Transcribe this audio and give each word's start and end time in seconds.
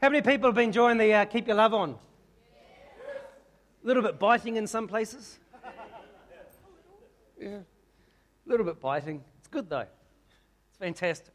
How 0.00 0.08
many 0.08 0.22
people 0.22 0.48
have 0.48 0.54
been 0.54 0.68
enjoying 0.68 0.96
the 0.96 1.12
uh, 1.12 1.24
Keep 1.26 1.46
Your 1.46 1.56
Love 1.56 1.74
On? 1.74 1.90
A 1.90 3.86
little 3.86 4.02
bit 4.02 4.18
biting 4.18 4.56
in 4.56 4.66
some 4.66 4.88
places. 4.88 5.38
Yeah, 7.38 7.56
a 7.56 7.64
little 8.44 8.66
bit 8.66 8.78
biting. 8.80 9.24
It's 9.38 9.48
good 9.48 9.70
though. 9.70 9.86
It's 10.68 10.78
fantastic. 10.78 11.32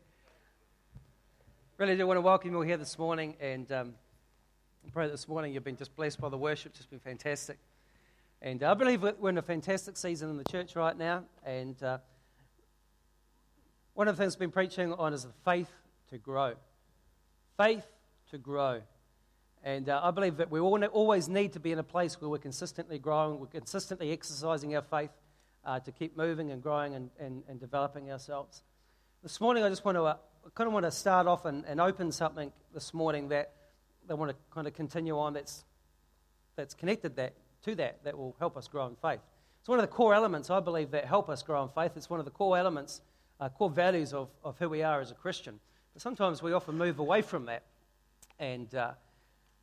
Really 1.79 1.97
do 1.97 2.05
want 2.05 2.17
to 2.17 2.21
welcome 2.21 2.51
you 2.51 2.57
all 2.57 2.63
here 2.63 2.77
this 2.77 2.99
morning, 2.99 3.35
and 3.39 3.71
um, 3.71 3.93
pray 4.93 5.07
this 5.09 5.27
morning 5.27 5.51
you've 5.51 5.63
been 5.63 5.77
just 5.77 5.95
blessed 5.95 6.21
by 6.21 6.29
the 6.29 6.37
worship. 6.37 6.73
It's 6.73 6.77
just 6.77 6.91
been 6.91 6.99
fantastic. 6.99 7.57
And 8.39 8.61
uh, 8.61 8.69
I 8.69 8.73
believe 8.75 9.01
we're 9.01 9.29
in 9.29 9.39
a 9.39 9.43
fantastic 9.43 9.97
season 9.97 10.29
in 10.29 10.37
the 10.37 10.43
church 10.43 10.75
right 10.75 10.95
now. 10.95 11.23
And 11.43 11.81
uh, 11.81 11.97
one 13.95 14.07
of 14.07 14.15
the 14.15 14.23
things 14.23 14.35
we've 14.35 14.41
been 14.41 14.51
preaching 14.51 14.93
on 14.93 15.11
is 15.13 15.23
the 15.23 15.33
faith 15.43 15.71
to 16.09 16.19
grow. 16.19 16.53
Faith 17.57 17.85
to 18.35 18.39
grow. 18.39 18.81
And 19.63 19.87
uh, 19.87 20.01
I 20.03 20.11
believe 20.11 20.37
that 20.37 20.51
we 20.51 20.59
all 20.59 20.77
ne- 20.77 20.87
always 20.87 21.29
need 21.29 21.53
to 21.53 21.59
be 21.59 21.71
in 21.71 21.79
a 21.79 21.83
place 21.83 22.19
where 22.19 22.29
we're 22.29 22.37
consistently 22.37 22.99
growing, 22.99 23.39
we're 23.39 23.47
consistently 23.47 24.11
exercising 24.11 24.75
our 24.75 24.81
faith 24.81 25.09
uh, 25.63 25.79
to 25.79 25.91
keep 25.91 26.17
moving 26.17 26.51
and 26.51 26.61
growing 26.61 26.93
and, 26.95 27.09
and, 27.17 27.43
and, 27.47 27.59
developing 27.59 28.11
ourselves. 28.11 28.61
This 29.23 29.39
morning, 29.39 29.63
I 29.63 29.69
just 29.69 29.85
want 29.85 29.95
to 29.95 30.03
uh, 30.03 30.15
kind 30.53 30.67
of 30.67 30.73
want 30.73 30.85
to 30.85 30.91
start 30.91 31.27
off 31.27 31.45
and, 31.45 31.63
and 31.65 31.79
open 31.79 32.11
something 32.11 32.51
this 32.73 32.93
morning 32.93 33.29
that 33.29 33.53
I 34.09 34.13
want 34.13 34.31
to 34.31 34.37
kind 34.53 34.67
of 34.67 34.73
continue 34.73 35.17
on 35.17 35.33
that's, 35.33 35.63
that's 36.57 36.73
connected 36.73 37.15
that, 37.15 37.33
to 37.63 37.73
that, 37.75 38.03
that 38.03 38.17
will 38.17 38.35
help 38.37 38.57
us 38.57 38.67
grow 38.67 38.85
in 38.85 38.95
faith. 38.97 39.21
It's 39.61 39.69
one 39.69 39.79
of 39.79 39.83
the 39.83 39.91
core 39.91 40.13
elements, 40.13 40.49
I 40.49 40.59
believe, 40.59 40.91
that 40.91 41.05
help 41.05 41.29
us 41.29 41.41
grow 41.41 41.63
in 41.63 41.69
faith. 41.69 41.93
It's 41.95 42.09
one 42.09 42.19
of 42.19 42.25
the 42.25 42.31
core 42.31 42.57
elements, 42.57 43.01
uh, 43.39 43.47
core 43.47 43.69
values 43.69 44.13
of, 44.13 44.27
of 44.43 44.59
who 44.59 44.67
we 44.67 44.83
are 44.83 44.99
as 44.99 45.09
a 45.09 45.15
Christian. 45.15 45.59
But 45.93 46.01
sometimes 46.01 46.43
we 46.43 46.51
often 46.51 46.77
move 46.77 46.99
away 46.99 47.21
from 47.21 47.45
that. 47.45 47.63
And 48.37 48.73
uh, 48.75 48.91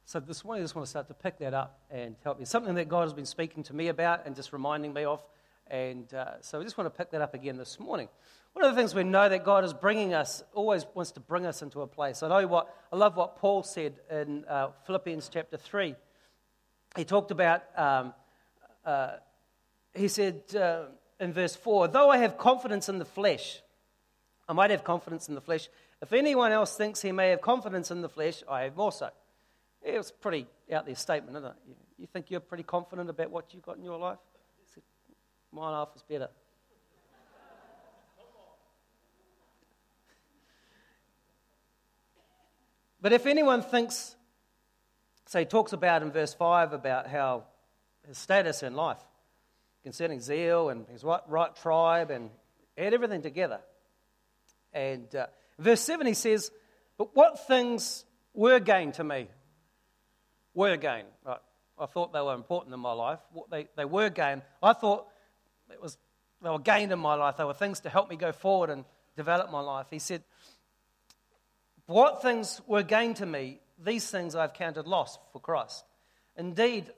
so 0.07 0.19
this 0.19 0.45
morning, 0.45 0.63
I 0.63 0.65
just 0.65 0.75
want 0.75 0.87
to 0.87 0.91
start 0.91 1.09
to 1.09 1.15
pick 1.15 1.39
that 1.41 1.53
up 1.53 1.81
and 1.91 2.17
help 2.25 2.39
me. 2.39 2.47
Something 2.47 2.75
that 2.77 2.89
God 2.89 3.03
has 3.03 3.13
been 3.13 3.27
speaking 3.27 3.63
to 3.65 3.75
me 3.75 3.89
about 3.89 4.27
and 4.27 4.35
just 4.35 4.53
reminding 4.53 4.95
me 4.95 5.05
of. 5.05 5.23
And 5.67 6.13
uh, 6.15 6.41
so 6.41 6.59
I 6.59 6.63
just 6.63 6.79
want 6.79 6.93
to 6.93 6.97
pick 6.97 7.11
that 7.11 7.21
up 7.21 7.35
again 7.35 7.59
this 7.59 7.79
morning. 7.79 8.09
One 8.55 8.65
of 8.65 8.75
the 8.75 8.81
things 8.81 8.95
we 8.95 9.05
know 9.05 9.29
that 9.29 9.45
God 9.45 9.65
is 9.65 9.75
bringing 9.75 10.15
us, 10.15 10.43
always 10.55 10.87
wants 10.95 11.13
to 11.13 11.21
bring 11.21 11.45
us 11.45 11.61
into 11.61 11.83
a 11.83 11.87
place. 11.87 12.23
I 12.23 12.29
know 12.29 12.47
what, 12.47 12.75
I 12.91 12.97
love 12.97 13.17
what 13.17 13.37
Paul 13.37 13.63
said 13.63 13.95
in 14.11 14.45
uh, 14.47 14.69
Philippians 14.87 15.29
chapter 15.33 15.59
3. 15.59 15.95
He 16.97 17.05
talked 17.05 17.31
about, 17.31 17.63
um, 17.77 18.15
uh, 18.85 19.17
he 19.95 20.09
said 20.09 20.43
uh, 20.55 20.85
in 21.21 21.33
verse 21.33 21.57
4, 21.57 21.89
though 21.89 22.11
I 22.11 22.19
have 22.19 22.39
confidence 22.39 22.89
in 22.89 22.99
the 22.99 23.05
flesh, 23.05 23.61
I 24.49 24.55
might 24.55 24.71
have 24.71 24.85
confidence 24.85 25.29
in 25.29 25.35
the 25.35 25.41
flesh, 25.41 25.69
if 26.03 26.13
anyone 26.13 26.51
else 26.51 26.77
thinks 26.77 27.01
he 27.01 27.13
may 27.13 27.31
have 27.31 27.41
confidence 27.41 27.93
in 27.93 28.03
the 28.03 28.09
flesh, 28.09 28.43
I 28.49 28.63
have 28.63 28.77
more 28.77 28.91
so. 28.91 29.09
It 29.81 29.97
was 29.97 30.11
pretty 30.11 30.49
out 30.73 30.85
there 30.85 30.97
statement, 30.97 31.37
isn't 31.37 31.49
it? 31.49 31.57
You 31.97 32.07
think 32.09 32.29
you're 32.29 32.41
pretty 32.41 32.65
confident 32.65 33.09
about 33.09 33.31
what 33.31 33.55
you've 33.55 33.63
got 33.63 33.77
in 33.77 33.85
your 33.85 33.99
life? 33.99 34.19
My 35.53 35.71
life 35.71 35.89
is 35.95 36.03
better. 36.03 36.29
But 43.01 43.13
if 43.13 43.27
anyone 43.27 43.63
thinks, 43.63 44.15
say, 45.27 45.41
he 45.41 45.45
talks 45.45 45.73
about 45.73 46.03
in 46.03 46.11
verse 46.13 46.35
5 46.35 46.73
about 46.73 47.09
how 47.09 47.45
his 48.07 48.19
status 48.19 48.63
in 48.63 48.75
life 48.75 49.01
concerning 49.83 50.21
zeal 50.21 50.69
and 50.69 50.87
his 50.89 51.03
right, 51.05 51.21
right 51.27 51.55
tribe 51.55 52.11
and 52.11 52.31
had 52.79 52.95
everything 52.95 53.23
together. 53.23 53.61
And 54.73 55.13
uh, 55.15 55.27
Verse 55.59 55.81
7, 55.81 56.07
he 56.07 56.15
says, 56.15 56.51
But 56.99 57.15
what 57.15 57.47
things 57.47 58.05
were 58.35 58.61
gain 58.61 58.93
to 58.93 59.05
me? 59.05 59.29
Were 60.55 60.77
gain. 60.77 61.05
Right. 61.25 61.39
I 61.79 61.87
thought 61.87 62.13
they 62.13 62.21
were 62.21 62.35
important 62.35 62.75
in 62.75 62.81
my 62.81 62.93
life. 62.93 63.19
They, 63.51 63.69
they 63.77 63.85
were 63.85 64.11
gain. 64.11 64.43
I 64.63 64.73
thought 64.73 65.07
it 65.71 65.81
was, 65.81 65.97
they 66.43 66.51
were 66.51 66.59
gained 66.59 66.93
in 66.93 66.99
my 66.99 67.15
life. 67.15 67.37
They 67.37 67.45
were 67.45 67.55
things 67.55 67.81
to 67.81 67.89
help 67.89 68.11
me 68.11 68.17
go 68.17 68.33
forward 68.33 68.71
and 68.71 68.85
develop 69.17 69.51
my 69.51 69.61
life. 69.61 69.87
He 69.91 69.99
said, 69.99 70.23
What 71.87 72.23
things 72.23 72.61
were 72.67 72.83
gain 72.83 73.15
to 73.15 73.27
me? 73.27 73.61
These 73.83 74.11
things 74.11 74.35
I've 74.35 74.55
counted 74.55 74.87
loss 74.87 75.19
for 75.33 75.41
Christ. 75.41 75.85
Indeed, 76.37 76.93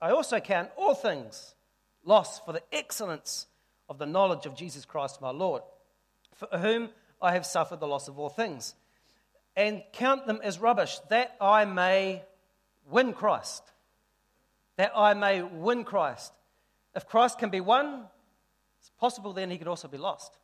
I 0.00 0.10
also 0.10 0.40
count 0.40 0.70
all 0.76 0.94
things 0.94 1.54
loss 2.04 2.40
for 2.40 2.52
the 2.52 2.62
excellence 2.72 3.46
of 3.88 3.98
the 3.98 4.06
knowledge 4.06 4.46
of 4.46 4.56
Jesus 4.56 4.84
Christ 4.84 5.20
my 5.20 5.30
Lord, 5.30 5.62
for 6.34 6.46
whom 6.58 6.88
I 7.22 7.32
have 7.32 7.46
suffered 7.46 7.80
the 7.80 7.86
loss 7.86 8.08
of 8.08 8.18
all 8.18 8.28
things, 8.28 8.74
and 9.56 9.82
count 9.92 10.26
them 10.26 10.40
as 10.42 10.58
rubbish, 10.58 10.98
that 11.08 11.36
I 11.40 11.64
may 11.64 12.22
win 12.90 13.12
Christ. 13.12 13.62
That 14.76 14.92
I 14.96 15.14
may 15.14 15.42
win 15.42 15.84
Christ. 15.84 16.32
If 16.94 17.06
Christ 17.06 17.38
can 17.38 17.50
be 17.50 17.60
won, 17.60 18.04
it's 18.80 18.90
possible 18.98 19.32
then 19.32 19.50
he 19.50 19.58
could 19.58 19.68
also 19.68 19.88
be 19.88 19.98
lost. 19.98 20.36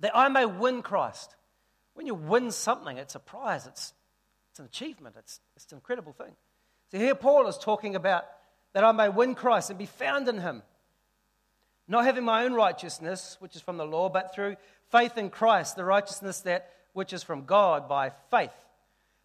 That 0.00 0.16
I 0.16 0.28
may 0.28 0.46
win 0.46 0.82
Christ. 0.82 1.34
When 1.94 2.06
you 2.06 2.14
win 2.14 2.52
something, 2.52 2.96
it's 2.96 3.16
a 3.16 3.20
prize, 3.20 3.66
it's, 3.66 3.92
it's 4.50 4.60
an 4.60 4.66
achievement, 4.66 5.16
it's, 5.18 5.40
it's 5.56 5.70
an 5.72 5.78
incredible 5.78 6.12
thing. 6.12 6.32
So 6.90 6.98
here 6.98 7.14
Paul 7.16 7.48
is 7.48 7.58
talking 7.58 7.96
about 7.96 8.24
that 8.72 8.84
I 8.84 8.92
may 8.92 9.08
win 9.08 9.34
Christ 9.34 9.70
and 9.70 9.78
be 9.78 9.86
found 9.86 10.28
in 10.28 10.38
him 10.38 10.62
not 11.88 12.04
having 12.04 12.24
my 12.24 12.44
own 12.44 12.52
righteousness, 12.52 13.36
which 13.40 13.56
is 13.56 13.62
from 13.62 13.78
the 13.78 13.86
law, 13.86 14.10
but 14.10 14.34
through 14.34 14.56
faith 14.90 15.16
in 15.16 15.30
Christ, 15.30 15.74
the 15.74 15.84
righteousness 15.84 16.40
that 16.42 16.70
which 16.92 17.12
is 17.12 17.22
from 17.22 17.44
God 17.44 17.88
by 17.88 18.12
faith, 18.30 18.52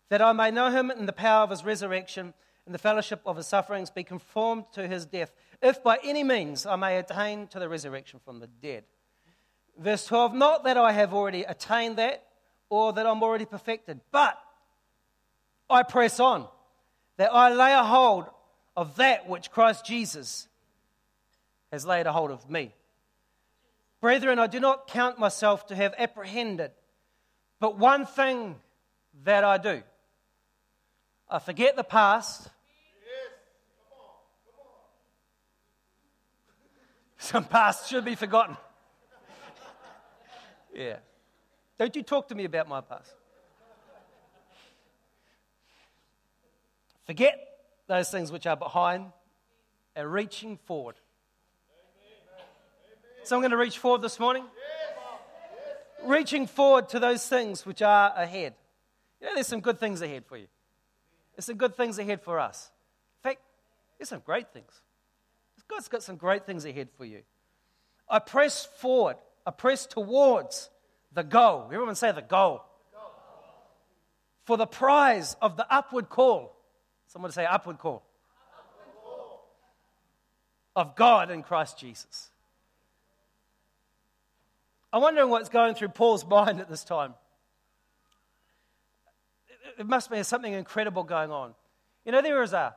that 0.09 0.21
I 0.21 0.31
may 0.31 0.49
know 0.49 0.71
him 0.71 0.89
in 0.89 1.05
the 1.05 1.13
power 1.13 1.43
of 1.43 1.49
his 1.49 1.65
resurrection, 1.65 2.33
and 2.65 2.73
the 2.73 2.79
fellowship 2.79 3.21
of 3.25 3.35
his 3.35 3.47
sufferings, 3.47 3.89
be 3.89 4.03
conformed 4.05 4.63
to 4.73 4.87
his 4.87 5.05
death, 5.05 5.33
if 5.61 5.83
by 5.83 5.99
any 6.03 6.23
means 6.23 6.65
I 6.65 6.77
may 6.77 6.97
attain 6.97 7.47
to 7.47 7.59
the 7.59 7.67
resurrection 7.67 8.21
from 8.23 8.39
the 8.39 8.47
dead. 8.47 8.85
Verse 9.77 10.05
12, 10.05 10.33
not 10.33 10.63
that 10.63 10.77
I 10.77 10.93
have 10.93 11.13
already 11.13 11.43
attained 11.43 11.97
that, 11.97 12.23
or 12.69 12.93
that 12.93 13.05
I'm 13.05 13.21
already 13.21 13.45
perfected, 13.45 13.99
but 14.11 14.39
I 15.69 15.83
press 15.83 16.19
on, 16.19 16.47
that 17.17 17.33
I 17.33 17.53
lay 17.53 17.73
a 17.73 17.83
hold 17.83 18.25
of 18.77 18.95
that 18.95 19.27
which 19.27 19.51
Christ 19.51 19.85
Jesus 19.85 20.47
has 21.73 21.85
laid 21.87 22.05
a 22.05 22.13
hold 22.13 22.29
of 22.29 22.47
me. 22.51 22.71
Brethren, 23.99 24.37
I 24.37 24.45
do 24.45 24.59
not 24.59 24.87
count 24.87 25.17
myself 25.17 25.65
to 25.67 25.75
have 25.75 25.95
apprehended, 25.97 26.69
but 27.59 27.79
one 27.79 28.05
thing 28.05 28.57
that 29.23 29.43
I 29.43 29.57
do 29.57 29.81
I 31.27 31.39
forget 31.39 31.75
the 31.75 31.83
past. 31.83 32.47
Some 37.17 37.45
past 37.45 37.89
should 37.89 38.05
be 38.05 38.13
forgotten. 38.13 38.55
yeah. 40.75 40.97
Don't 41.79 41.95
you 41.95 42.03
talk 42.03 42.27
to 42.27 42.35
me 42.35 42.45
about 42.45 42.69
my 42.69 42.81
past. 42.81 43.15
Forget 47.07 47.39
those 47.87 48.11
things 48.11 48.31
which 48.31 48.45
are 48.45 48.57
behind 48.57 49.11
and 49.95 50.13
reaching 50.13 50.57
forward 50.67 50.97
so 53.23 53.35
I'm 53.35 53.41
going 53.41 53.51
to 53.51 53.57
reach 53.57 53.77
forward 53.77 54.01
this 54.01 54.19
morning. 54.19 54.43
Reaching 56.03 56.47
forward 56.47 56.89
to 56.89 56.99
those 56.99 57.25
things 57.27 57.65
which 57.65 57.81
are 57.81 58.13
ahead. 58.15 58.53
You 59.21 59.27
know, 59.27 59.35
there's 59.35 59.47
some 59.47 59.61
good 59.61 59.79
things 59.79 60.01
ahead 60.01 60.25
for 60.25 60.37
you. 60.37 60.47
There's 61.35 61.45
some 61.45 61.55
good 61.55 61.75
things 61.75 61.97
ahead 61.97 62.21
for 62.21 62.39
us. 62.39 62.69
In 63.23 63.29
fact, 63.29 63.41
there's 63.97 64.09
some 64.09 64.21
great 64.25 64.51
things. 64.51 64.81
God's 65.67 65.87
got 65.87 66.03
some 66.03 66.17
great 66.17 66.45
things 66.45 66.65
ahead 66.65 66.89
for 66.97 67.05
you. 67.05 67.21
I 68.09 68.19
press 68.19 68.65
forward. 68.77 69.15
I 69.45 69.51
press 69.51 69.85
towards 69.85 70.69
the 71.13 71.23
goal. 71.23 71.69
Everyone 71.71 71.95
say 71.95 72.11
the 72.11 72.21
goal. 72.21 72.63
For 74.45 74.57
the 74.57 74.67
prize 74.67 75.37
of 75.41 75.55
the 75.55 75.65
upward 75.73 76.09
call. 76.09 76.55
Someone 77.07 77.31
say 77.31 77.45
upward 77.45 77.79
call. 77.79 78.03
Upward 78.59 78.95
call. 79.03 79.47
Of 80.75 80.95
God 80.95 81.31
in 81.31 81.43
Christ 81.43 81.79
Jesus. 81.79 82.29
I'm 84.93 85.01
wondering 85.01 85.29
what's 85.29 85.49
going 85.49 85.73
through 85.73 85.87
Paul's 85.89 86.23
mind 86.23 86.59
at 86.59 86.69
this 86.69 86.83
time. 86.83 87.15
It 89.79 89.87
must 89.87 90.11
be 90.11 90.21
something 90.21 90.53
incredible 90.53 91.03
going 91.03 91.31
on. 91.31 91.55
You 92.05 92.11
know, 92.11 92.21
there 92.21 92.43
is 92.43 92.53
a, 92.53 92.75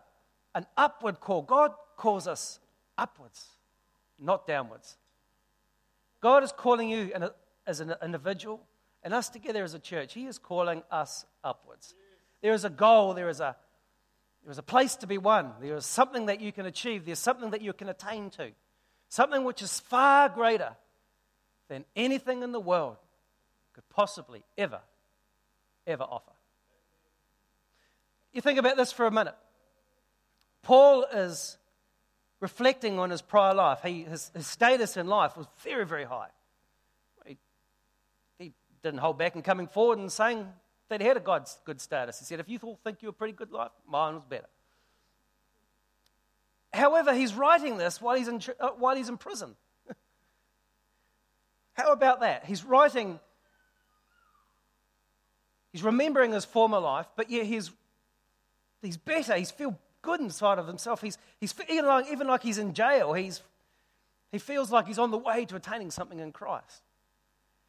an 0.55 0.65
upward 0.79 1.21
call. 1.21 1.43
God 1.43 1.73
calls 1.99 2.27
us 2.27 2.59
upwards, 2.97 3.49
not 4.19 4.47
downwards. 4.47 4.97
God 6.23 6.43
is 6.43 6.53
calling 6.53 6.89
you 6.89 7.13
as 7.67 7.81
an 7.81 7.93
individual 8.03 8.63
and 9.03 9.13
us 9.13 9.29
together 9.29 9.63
as 9.63 9.75
a 9.75 9.79
church. 9.79 10.15
He 10.15 10.25
is 10.25 10.39
calling 10.39 10.83
us 10.91 11.27
upwards. 11.45 11.95
There 12.41 12.55
is 12.55 12.65
a 12.65 12.71
goal, 12.71 13.13
there 13.13 13.29
is 13.29 13.41
a, 13.41 13.57
there 14.43 14.51
is 14.51 14.59
a 14.59 14.63
place 14.63 14.97
to 14.97 15.07
be 15.07 15.19
won, 15.19 15.53
there 15.61 15.77
is 15.77 15.85
something 15.85 16.27
that 16.27 16.41
you 16.41 16.51
can 16.51 16.65
achieve, 16.65 17.05
there's 17.05 17.19
something 17.19 17.51
that 17.51 17.61
you 17.61 17.75
can 17.75 17.91
attain 17.91 18.31
to, 18.31 18.53
something 19.11 19.45
which 19.45 19.61
is 19.61 19.81
far 19.81 20.31
greater 20.31 20.77
than 21.69 21.85
anything 21.95 22.43
in 22.43 22.53
the 22.53 22.61
world 22.61 22.97
could 23.73 23.89
possibly 23.91 24.43
ever, 24.57 24.81
ever 25.87 26.05
offer. 26.05 26.33
You 28.33 28.41
think 28.41 28.59
about 28.59 28.77
this 28.77 28.93
for 28.93 29.07
a 29.07 29.11
minute. 29.11 29.35
Paul 30.63 31.05
is 31.05 31.57
reflecting 32.41 32.99
on 32.99 33.11
his 33.11 33.23
prior 33.23 33.55
life. 33.55 33.81
He, 33.83 34.03
his, 34.03 34.31
his 34.35 34.47
status 34.47 34.97
in 34.97 35.07
life 35.07 35.37
was 35.37 35.47
very, 35.63 35.87
very 35.87 36.05
high. 36.05 36.29
He, 37.25 37.39
he 38.39 38.53
didn't 38.83 39.01
hold 39.01 39.19
back 39.19 39.37
in 39.37 39.43
coming 39.43 39.69
forward 39.69 39.99
and 39.99 40.13
saying 40.13 40.47
that 40.89 41.01
he 41.01 41.07
had 41.07 41.17
a 41.17 41.21
God's 41.21 41.59
good 41.65 41.81
status. 41.81 42.19
He 42.19 42.25
said, 42.25 42.41
If 42.41 42.49
you 42.49 42.59
all 42.63 42.79
think 42.85 42.99
you're 43.01 43.11
a 43.11 43.15
pretty 43.15 43.33
good 43.33 43.53
life, 43.53 43.71
mine 43.89 44.15
was 44.15 44.25
better. 44.29 44.49
However, 46.73 47.15
he's 47.15 47.33
writing 47.35 47.79
this 47.79 48.01
while 48.01 48.17
he's 48.17 48.29
in, 48.29 48.41
uh, 48.61 48.71
while 48.77 48.97
he's 48.97 49.09
in 49.09 49.17
prison. 49.17 49.57
How 51.77 51.93
about 51.93 52.21
that? 52.21 52.47
He's 52.47 52.65
writing, 52.65 53.21
he's 55.73 55.83
remembering 55.83 56.33
his 56.33 56.45
former 56.45 56.79
life, 56.79 57.07
but 57.17 57.31
yet 57.31 57.45
he's, 57.45 57.71
he's 58.81 58.97
better. 58.97 59.37
He's 59.37 59.51
feel 59.51 59.79
good 60.01 60.21
inside 60.21 60.59
of 60.59 60.67
himself. 60.67 61.03
He's, 61.03 61.19
he's 61.39 61.55
even, 61.69 61.85
like, 61.85 62.07
even 62.11 62.27
like 62.27 62.43
he's 62.43 62.57
in 62.57 62.73
jail. 62.73 63.13
He's, 63.13 63.43
he 64.33 64.39
feels 64.39 64.73
like 64.73 64.87
he's 64.87 64.99
on 64.99 65.11
the 65.11 65.19
way 65.19 65.45
to 65.45 65.57
attaining 65.57 65.91
something 65.91 66.19
in 66.19 66.33
Christ. 66.33 66.83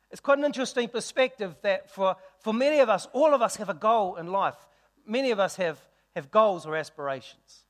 It's 0.10 0.22
quite 0.22 0.38
an 0.38 0.46
interesting 0.46 0.88
perspective 0.88 1.56
that 1.64 1.92
for, 1.92 2.16
for 2.40 2.54
many 2.54 2.80
of 2.80 2.88
us, 2.88 3.10
all 3.12 3.34
of 3.34 3.42
us 3.42 3.58
have 3.58 3.68
a 3.68 3.74
goal 3.74 4.16
in 4.16 4.32
life. 4.32 4.56
Many 5.06 5.32
of 5.32 5.40
us 5.40 5.58
have, 5.58 5.82
have 6.16 6.32
goals 6.32 6.66
or 6.66 6.78
aspirations. 6.78 7.66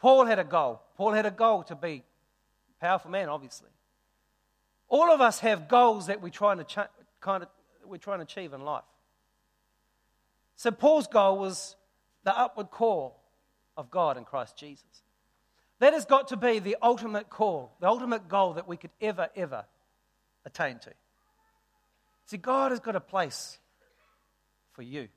Paul 0.00 0.26
had 0.26 0.38
a 0.38 0.44
goal. 0.44 0.82
Paul 0.98 1.12
had 1.12 1.24
a 1.24 1.30
goal 1.30 1.62
to 1.62 1.74
be 1.74 2.02
a 2.78 2.84
powerful 2.84 3.10
man, 3.10 3.30
obviously. 3.30 3.70
All 4.94 5.10
of 5.10 5.20
us 5.20 5.40
have 5.40 5.66
goals 5.66 6.06
that 6.06 6.22
we're 6.22 6.28
trying 6.28 6.58
to, 6.58 6.62
ch- 6.62 6.88
kind 7.20 7.42
of, 7.42 7.48
we're 7.84 7.96
trying 7.96 8.20
to 8.20 8.22
achieve 8.22 8.52
in 8.52 8.60
life. 8.60 8.84
So 10.54 10.70
Paul's 10.70 11.08
goal 11.08 11.36
was 11.36 11.74
the 12.22 12.38
upward 12.38 12.70
call 12.70 13.20
of 13.76 13.90
God 13.90 14.16
in 14.16 14.22
Christ 14.22 14.56
Jesus. 14.56 15.02
That 15.80 15.94
has 15.94 16.04
got 16.04 16.28
to 16.28 16.36
be 16.36 16.60
the 16.60 16.76
ultimate 16.80 17.28
call, 17.28 17.72
the 17.80 17.88
ultimate 17.88 18.28
goal 18.28 18.52
that 18.52 18.68
we 18.68 18.76
could 18.76 18.92
ever, 19.00 19.30
ever 19.34 19.64
attain 20.46 20.78
to. 20.78 20.92
See, 22.26 22.36
God 22.36 22.70
has 22.70 22.78
got 22.78 22.94
a 22.94 23.00
place 23.00 23.58
for 24.74 24.82
you. 24.82 25.08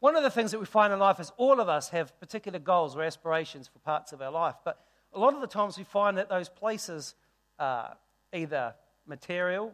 One 0.00 0.16
of 0.16 0.24
the 0.24 0.30
things 0.30 0.50
that 0.50 0.58
we 0.58 0.66
find 0.66 0.92
in 0.92 0.98
life 0.98 1.20
is 1.20 1.30
all 1.36 1.60
of 1.60 1.68
us 1.68 1.90
have 1.90 2.18
particular 2.18 2.58
goals 2.58 2.96
or 2.96 3.04
aspirations 3.04 3.68
for 3.68 3.78
parts 3.78 4.12
of 4.12 4.20
our 4.20 4.32
life, 4.32 4.56
but 4.64 4.84
a 5.12 5.20
lot 5.20 5.34
of 5.34 5.40
the 5.40 5.46
times 5.46 5.78
we 5.78 5.84
find 5.84 6.18
that 6.18 6.28
those 6.28 6.48
places 6.48 7.14
are 7.60 7.96
either 8.34 8.74
material, 9.06 9.72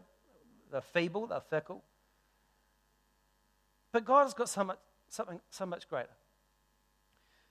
they're 0.70 0.80
feeble, 0.80 1.26
they're 1.26 1.40
fickle. 1.40 1.82
But 3.92 4.04
God 4.04 4.24
has 4.24 4.34
got 4.34 4.48
so 4.48 4.64
much, 4.64 4.78
something 5.08 5.40
so 5.50 5.66
much 5.66 5.88
greater. 5.88 6.10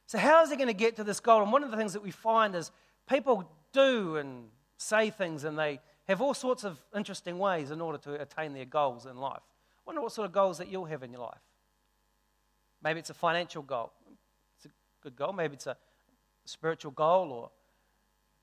So, 0.05 0.17
how 0.17 0.41
is 0.41 0.49
he 0.49 0.55
going 0.55 0.67
to 0.67 0.73
get 0.73 0.95
to 0.95 1.03
this 1.03 1.19
goal? 1.19 1.43
And 1.43 1.51
one 1.51 1.63
of 1.63 1.71
the 1.71 1.77
things 1.77 1.93
that 1.93 2.01
we 2.01 2.11
find 2.11 2.55
is 2.55 2.71
people 3.07 3.49
do 3.73 4.15
and 4.17 4.45
say 4.77 5.09
things 5.09 5.43
and 5.43 5.57
they 5.57 5.79
have 6.07 6.21
all 6.21 6.33
sorts 6.33 6.63
of 6.63 6.79
interesting 6.95 7.37
ways 7.37 7.69
in 7.69 7.81
order 7.81 7.97
to 7.99 8.19
attain 8.19 8.53
their 8.53 8.65
goals 8.65 9.05
in 9.05 9.17
life. 9.17 9.41
I 9.43 9.81
wonder 9.85 10.01
what 10.01 10.11
sort 10.11 10.25
of 10.25 10.31
goals 10.31 10.57
that 10.57 10.69
you'll 10.69 10.85
have 10.85 11.03
in 11.03 11.11
your 11.11 11.21
life. 11.21 11.41
Maybe 12.83 12.99
it's 12.99 13.09
a 13.09 13.13
financial 13.13 13.61
goal. 13.61 13.91
It's 14.57 14.65
a 14.65 14.69
good 15.03 15.15
goal. 15.15 15.33
Maybe 15.33 15.55
it's 15.55 15.67
a 15.67 15.77
spiritual 16.45 16.91
goal 16.91 17.31
or 17.31 17.51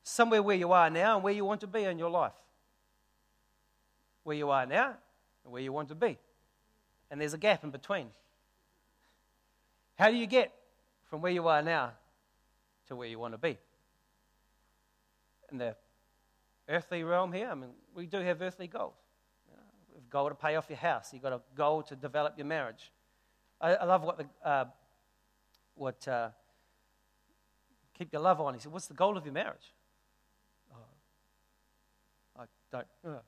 somewhere 0.03 0.43
where 0.43 0.57
you 0.57 0.73
are 0.73 0.91
now 0.91 1.17
and 1.17 1.25
where 1.25 1.33
you 1.33 1.45
want 1.45 1.61
to 1.63 1.67
be 1.67 1.85
in 1.85 1.99
your 1.99 2.11
life. 2.11 2.33
Where 4.27 4.37
you 4.37 4.51
are 4.51 4.67
now 4.67 4.95
and 5.45 5.53
where 5.53 5.63
you 5.63 5.73
want 5.73 5.91
to 5.91 5.95
be. 5.95 6.19
And 7.13 7.21
there's 7.21 7.33
a 7.33 7.39
gap 7.39 7.63
in 7.63 7.71
between. 7.71 8.09
How 9.97 10.11
do 10.11 10.17
you 10.17 10.27
get 10.27 10.53
from 11.09 11.23
where 11.23 11.31
you 11.31 11.47
are 11.47 11.63
now 11.63 11.93
to 12.89 12.97
where 12.97 13.07
you 13.07 13.21
want 13.21 13.35
to 13.35 13.39
be? 13.39 13.57
In 15.53 15.59
the 15.59 15.77
earthly 16.69 17.05
realm 17.05 17.33
here, 17.33 17.49
I 17.53 17.55
mean, 17.55 17.71
we 17.95 18.07
do 18.07 18.19
have 18.19 18.43
earthly 18.43 18.67
goals. 18.67 18.97
You 19.49 19.55
know, 19.55 20.01
goal 20.11 20.29
to 20.29 20.35
pay 20.35 20.57
off 20.57 20.67
your 20.69 20.79
house. 20.79 21.13
You've 21.13 21.23
got 21.23 21.33
a 21.33 21.41
goal 21.55 21.85
to 21.85 21.95
develop 21.95 22.35
your 22.37 22.49
marriage. 22.49 22.91
I, 23.61 23.77
I 23.77 23.85
love 23.85 24.03
what 24.03 24.19
the 24.19 24.27
uh, 24.45 24.65
what 25.77 26.09
uh, 26.09 26.31
keep 27.97 28.13
your 28.13 28.23
love 28.23 28.41
on. 28.41 28.55
He 28.55 28.61
said, 28.61 28.73
"What's 28.73 28.89
the 28.89 28.95
goal 28.95 29.17
of 29.17 29.25
your 29.25 29.35
marriage?" 29.35 29.73
Oh, 30.75 32.41
I 32.41 32.45
don't. 32.73 32.87
Uh, 33.07 33.19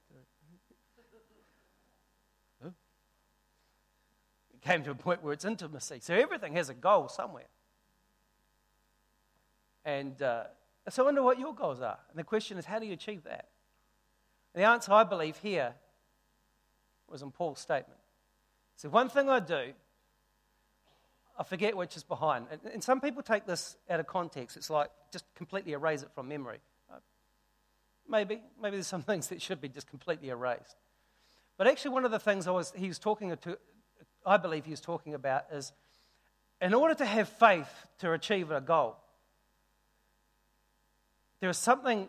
came 4.63 4.83
to 4.85 4.91
a 4.91 4.95
point 4.95 5.23
where 5.23 5.33
it's 5.33 5.45
intimacy. 5.45 5.99
So 6.01 6.15
everything 6.15 6.55
has 6.55 6.69
a 6.69 6.75
goal 6.75 7.09
somewhere. 7.09 7.49
And 9.85 10.21
uh, 10.21 10.45
so 10.89 11.03
I 11.03 11.07
wonder 11.07 11.23
what 11.23 11.39
your 11.39 11.55
goals 11.55 11.81
are. 11.81 11.99
And 12.11 12.19
the 12.19 12.25
question 12.25 12.59
is, 12.59 12.65
how 12.65 12.79
do 12.79 12.87
you 12.87 12.93
achieve 12.93 13.25
that? 13.25 13.49
And 14.55 14.63
the 14.63 14.69
answer, 14.69 14.93
I 14.93 15.05
believe, 15.05 15.37
here 15.39 15.75
was 17.09 17.23
in 17.23 17.31
Paul's 17.31 17.61
statement. 17.61 18.01
So, 18.77 18.89
one 18.89 19.09
thing 19.09 19.29
I 19.29 19.41
do, 19.41 19.73
I 21.39 21.43
forget 21.43 21.77
which 21.77 21.97
is 21.97 22.05
behind. 22.05 22.47
And, 22.51 22.61
and 22.73 22.83
some 22.83 23.01
people 23.01 23.23
take 23.23 23.47
this 23.47 23.77
out 23.89 24.01
of 24.01 24.07
context. 24.07 24.57
It's 24.57 24.71
like 24.71 24.91
just 25.13 25.25
completely 25.35 25.73
erase 25.73 26.03
it 26.03 26.11
from 26.15 26.29
memory. 26.29 26.59
Uh, 26.93 26.99
maybe. 28.09 28.41
Maybe 28.61 28.77
there's 28.77 28.87
some 28.87 29.03
things 29.11 29.29
that 29.29 29.43
should 29.43 29.61
be 29.61 29.69
just 29.69 29.89
completely 29.89 30.29
erased. 30.29 30.77
But 31.57 31.67
actually, 31.67 31.93
one 31.93 32.05
of 32.05 32.11
the 32.11 32.21
things 32.21 32.47
I 32.47 32.53
was, 32.53 32.73
he 32.77 32.89
was 32.89 32.99
talking 32.99 33.37
to, 33.37 33.59
I 34.26 34.37
believe 34.37 34.65
he 34.65 34.70
was 34.70 34.81
talking 34.81 35.15
about 35.15 35.44
is 35.53 35.73
in 36.61 36.75
order 36.75 36.94
to 36.94 37.05
have 37.05 37.29
faith 37.29 37.69
to 37.99 38.12
achieve 38.12 38.50
a 38.50 38.61
goal, 38.61 38.97
there 41.41 41.50
is 41.50 41.56
something, 41.56 42.09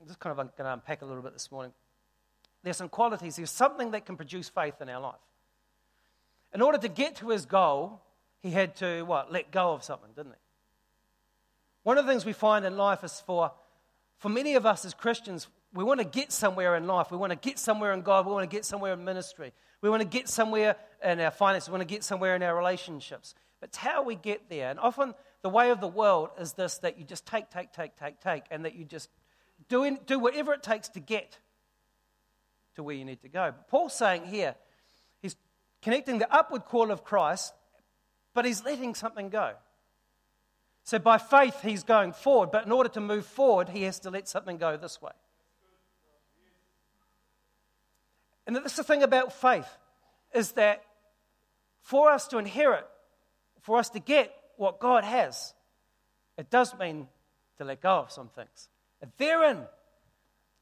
I'm 0.00 0.06
just 0.06 0.20
kind 0.20 0.30
of 0.30 0.36
going 0.36 0.50
to 0.58 0.72
unpack 0.72 1.02
a 1.02 1.04
little 1.04 1.22
bit 1.22 1.32
this 1.32 1.50
morning. 1.50 1.72
There's 2.62 2.76
some 2.76 2.88
qualities, 2.88 3.36
there's 3.36 3.50
something 3.50 3.90
that 3.90 4.06
can 4.06 4.16
produce 4.16 4.48
faith 4.48 4.80
in 4.80 4.88
our 4.88 5.00
life. 5.00 5.14
In 6.54 6.62
order 6.62 6.78
to 6.78 6.88
get 6.88 7.16
to 7.16 7.30
his 7.30 7.46
goal, 7.46 8.00
he 8.40 8.50
had 8.50 8.76
to, 8.76 9.02
what, 9.02 9.32
let 9.32 9.50
go 9.50 9.72
of 9.72 9.82
something, 9.82 10.10
didn't 10.14 10.32
he? 10.32 10.38
One 11.82 11.98
of 11.98 12.06
the 12.06 12.12
things 12.12 12.24
we 12.24 12.32
find 12.32 12.64
in 12.64 12.76
life 12.76 13.02
is 13.02 13.20
for, 13.26 13.50
for 14.18 14.28
many 14.28 14.54
of 14.54 14.66
us 14.66 14.84
as 14.84 14.94
Christians, 14.94 15.48
we 15.74 15.82
want 15.82 16.00
to 16.00 16.06
get 16.06 16.30
somewhere 16.30 16.76
in 16.76 16.86
life. 16.86 17.10
We 17.10 17.16
want 17.16 17.30
to 17.30 17.36
get 17.36 17.58
somewhere 17.58 17.92
in 17.92 18.02
God. 18.02 18.26
We 18.26 18.32
want 18.32 18.48
to 18.48 18.54
get 18.54 18.64
somewhere 18.64 18.92
in 18.92 19.04
ministry. 19.04 19.52
We 19.82 19.90
want 19.90 20.00
to 20.00 20.08
get 20.08 20.28
somewhere 20.28 20.76
in 21.04 21.20
our 21.20 21.30
finances. 21.30 21.68
We 21.68 21.72
want 21.72 21.86
to 21.86 21.94
get 21.94 22.04
somewhere 22.04 22.34
in 22.34 22.42
our 22.42 22.56
relationships. 22.56 23.34
But 23.60 23.70
it's 23.70 23.78
how 23.78 24.02
we 24.02 24.14
get 24.14 24.48
there. 24.48 24.70
And 24.70 24.78
often 24.78 25.14
the 25.42 25.48
way 25.48 25.70
of 25.70 25.80
the 25.80 25.88
world 25.88 26.30
is 26.40 26.54
this 26.54 26.78
that 26.78 26.98
you 26.98 27.04
just 27.04 27.26
take, 27.26 27.50
take, 27.50 27.72
take, 27.72 27.96
take, 27.96 28.20
take, 28.20 28.44
and 28.50 28.64
that 28.64 28.74
you 28.74 28.84
just 28.84 29.10
do, 29.68 29.84
in, 29.84 29.98
do 30.06 30.18
whatever 30.18 30.54
it 30.54 30.62
takes 30.62 30.88
to 30.90 31.00
get 31.00 31.38
to 32.76 32.82
where 32.82 32.94
you 32.94 33.04
need 33.04 33.20
to 33.22 33.28
go. 33.28 33.52
But 33.56 33.68
Paul's 33.68 33.94
saying 33.94 34.24
here, 34.26 34.54
he's 35.20 35.36
connecting 35.82 36.18
the 36.18 36.32
upward 36.32 36.64
call 36.64 36.90
of 36.90 37.04
Christ, 37.04 37.52
but 38.34 38.44
he's 38.44 38.64
letting 38.64 38.94
something 38.94 39.28
go. 39.28 39.52
So 40.84 40.98
by 40.98 41.18
faith, 41.18 41.60
he's 41.62 41.82
going 41.84 42.12
forward, 42.12 42.50
but 42.50 42.66
in 42.66 42.72
order 42.72 42.88
to 42.90 43.00
move 43.00 43.26
forward, 43.26 43.68
he 43.68 43.82
has 43.82 44.00
to 44.00 44.10
let 44.10 44.28
something 44.28 44.58
go 44.58 44.76
this 44.76 45.02
way. 45.02 45.12
And 48.46 48.56
this 48.56 48.72
is 48.72 48.76
the 48.76 48.84
thing 48.84 49.02
about 49.02 49.32
faith 49.32 49.68
is 50.34 50.52
that 50.52 50.82
for 51.82 52.10
us 52.10 52.28
to 52.28 52.38
inherit, 52.38 52.86
for 53.60 53.78
us 53.78 53.90
to 53.90 54.00
get 54.00 54.34
what 54.56 54.80
God 54.80 55.04
has, 55.04 55.54
it 56.36 56.50
does 56.50 56.76
mean 56.78 57.08
to 57.58 57.64
let 57.64 57.80
go 57.80 57.98
of 57.98 58.10
some 58.10 58.28
things. 58.28 58.68
And 59.00 59.10
therein 59.18 59.66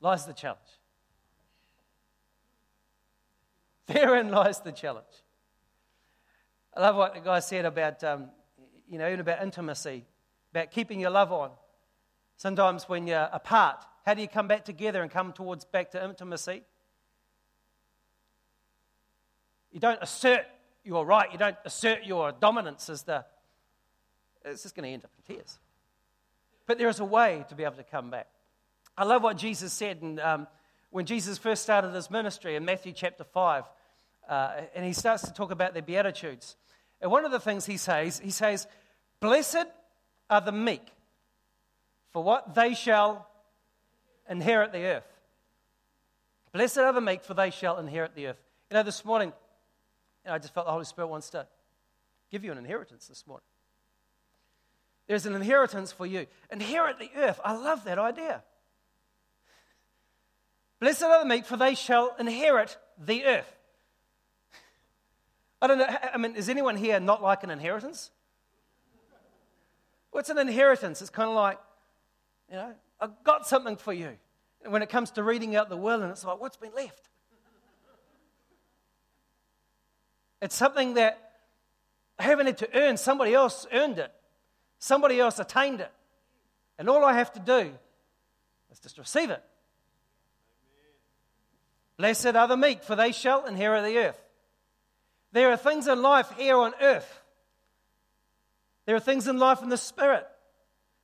lies 0.01 0.27
the 0.27 0.33
challenge. 0.33 0.61
Therein 3.87 4.31
lies 4.31 4.61
the 4.61 4.73
challenge. 4.73 5.07
I 6.75 6.81
love 6.81 6.97
what 6.97 7.15
the 7.15 7.21
guy 7.21 7.41
said 7.41 7.65
about, 7.65 8.05
um, 8.05 8.31
you 8.89 8.99
know, 8.99 9.09
even 9.09 9.21
about 9.21 9.43
intimacy, 9.43 10.05
about 10.53 10.71
keeping 10.71 11.01
your 11.01 11.11
love 11.11 11.33
on. 11.33 11.51
Sometimes 12.37 12.89
when 12.89 13.07
you're 13.07 13.29
apart, 13.33 13.85
how 14.07 14.15
do 14.15 14.23
you 14.23 14.29
come 14.29 14.49
back 14.49 14.65
together 14.65 15.03
and 15.03 15.11
come 15.11 15.33
towards 15.33 15.65
back 15.65 15.91
to 15.91 16.05
intimacy? 16.05 16.63
You 19.73 19.81
don't 19.81 19.99
assert 20.03 20.47
your 20.85 21.05
right, 21.05 21.31
you 21.33 21.39
don't 21.39 21.57
assert 21.65 22.05
your 22.05 22.33
dominance 22.33 22.89
as 22.89 23.03
the 23.03 23.25
it's 24.45 24.62
just 24.62 24.75
going 24.75 24.85
to 24.85 24.91
end 24.91 25.05
up 25.05 25.11
in 25.19 25.37
tears. 25.37 25.59
But 26.67 26.79
there 26.79 26.89
is 26.89 27.00
a 27.00 27.05
way 27.05 27.45
to 27.49 27.55
be 27.55 27.65
able 27.65 27.77
to 27.77 27.85
come 27.85 28.11
back. 28.11 28.27
I 28.97 29.05
love 29.05 29.23
what 29.23 29.37
Jesus 29.37 29.73
said 29.73 29.99
in, 30.03 30.19
um, 30.19 30.47
when 30.91 31.05
Jesus 31.07 31.39
first 31.39 31.62
started 31.62 31.95
his 31.95 32.11
ministry 32.11 32.57
in 32.57 32.65
Matthew 32.65 32.93
chapter 32.93 33.25
5. 33.25 33.65
Uh, 34.29 34.53
and 34.75 34.85
he 34.85 34.93
starts 34.93 35.25
to 35.25 35.33
talk 35.33 35.50
about 35.50 35.75
the 35.75 35.83
Beatitudes. 35.83 36.57
And 37.00 37.11
one 37.11 37.25
of 37.25 37.33
the 37.33 37.41
things 37.41 37.67
he 37.67 37.77
says, 37.77 38.21
he 38.23 38.31
says, 38.31 38.67
Blessed 39.19 39.67
are 40.29 40.41
the 40.41 40.53
meek, 40.53 40.87
for 42.12 42.23
what 42.23 42.55
they 42.55 42.75
shall 42.75 43.27
inherit 44.29 44.73
the 44.73 44.85
earth. 44.85 45.19
Blessed 46.53 46.79
are 46.79 46.93
the 46.93 47.00
meek, 47.00 47.25
for 47.25 47.35
they 47.35 47.50
shall 47.50 47.79
inherit 47.79 48.15
the 48.15 48.29
earth. 48.29 48.41
You 48.71 48.77
know, 48.77 48.83
this 48.83 49.05
morning, 49.05 49.33
I 50.31 50.39
just 50.39 50.55
felt 50.55 50.67
the 50.67 50.73
Holy 50.73 50.85
Spirit 50.85 51.09
wants 51.09 51.31
to 51.31 51.47
give 52.31 52.45
you 52.45 52.53
an 52.53 52.59
inheritance 52.59 53.07
this 53.09 53.27
morning. 53.27 53.45
There's 55.07 55.27
an 55.27 55.35
inheritance 55.35 55.91
for 55.91 56.07
you. 56.07 56.27
Inherit 56.53 56.99
the 56.99 57.11
earth. 57.17 57.41
I 57.45 57.53
love 57.57 57.85
that 57.85 57.99
idea. 57.99 58.43
Blessed 60.79 61.03
are 61.03 61.23
the 61.23 61.29
meek, 61.29 61.45
for 61.45 61.57
they 61.57 61.75
shall 61.75 62.15
inherit 62.19 62.79
the 62.97 63.25
earth. 63.25 63.57
I 65.61 65.67
don't 65.67 65.79
know. 65.79 65.89
I 66.15 66.17
mean, 66.17 66.37
is 66.37 66.49
anyone 66.49 66.77
here 66.77 66.99
not 67.01 67.23
like 67.23 67.45
an 67.45 67.51
inheritance? 67.51 68.11
What's 70.11 70.31
an 70.31 70.39
inheritance? 70.39 71.03
It's 71.03 71.11
kind 71.11 71.29
of 71.29 71.35
like, 71.35 71.59
you 72.49 72.57
know, 72.57 72.73
I've 72.99 73.23
got 73.25 73.47
something 73.47 73.77
for 73.77 73.93
you. 73.93 74.17
And 74.63 74.73
when 74.73 74.83
it 74.83 74.89
comes 74.89 75.11
to 75.13 75.23
reading 75.23 75.55
out 75.55 75.69
the 75.69 75.77
will, 75.77 76.03
and 76.03 76.11
it's 76.11 76.25
like, 76.25 76.41
what's 76.41 76.57
been 76.57 76.73
left? 76.75 77.10
It's 80.41 80.55
something 80.55 80.95
that 80.95 81.33
I 82.19 82.25
haven't 82.25 82.47
had 82.47 82.59
to 82.59 82.69
earn. 82.75 82.97
Somebody 82.97 83.35
else 83.35 83.67
earned 83.73 83.99
it, 83.99 84.13
somebody 84.79 85.21
else 85.21 85.39
attained 85.39 85.81
it. 85.81 85.93
And 86.79 86.89
all 86.89 87.05
I 87.05 87.13
have 87.13 87.33
to 87.35 87.41
do 87.41 87.73
is 88.73 88.81
just 88.81 88.99
receive 88.99 89.31
it. 89.31 89.43
Blessed 91.99 92.35
are 92.35 92.49
the 92.49 92.57
meek, 92.57 92.83
for 92.83 92.97
they 92.97 93.13
shall 93.13 93.45
inherit 93.45 93.85
the 93.85 93.99
earth. 93.99 94.23
There 95.33 95.53
are 95.53 95.57
things 95.59 95.87
in 95.87 96.01
life 96.01 96.33
here 96.39 96.57
on 96.57 96.73
earth. 96.81 97.21
There 98.87 98.97
are 98.97 99.01
things 99.01 99.29
in 99.29 99.39
life 99.39 99.63
in 99.63 99.69
the 99.69 99.77
spirit. 99.77 100.27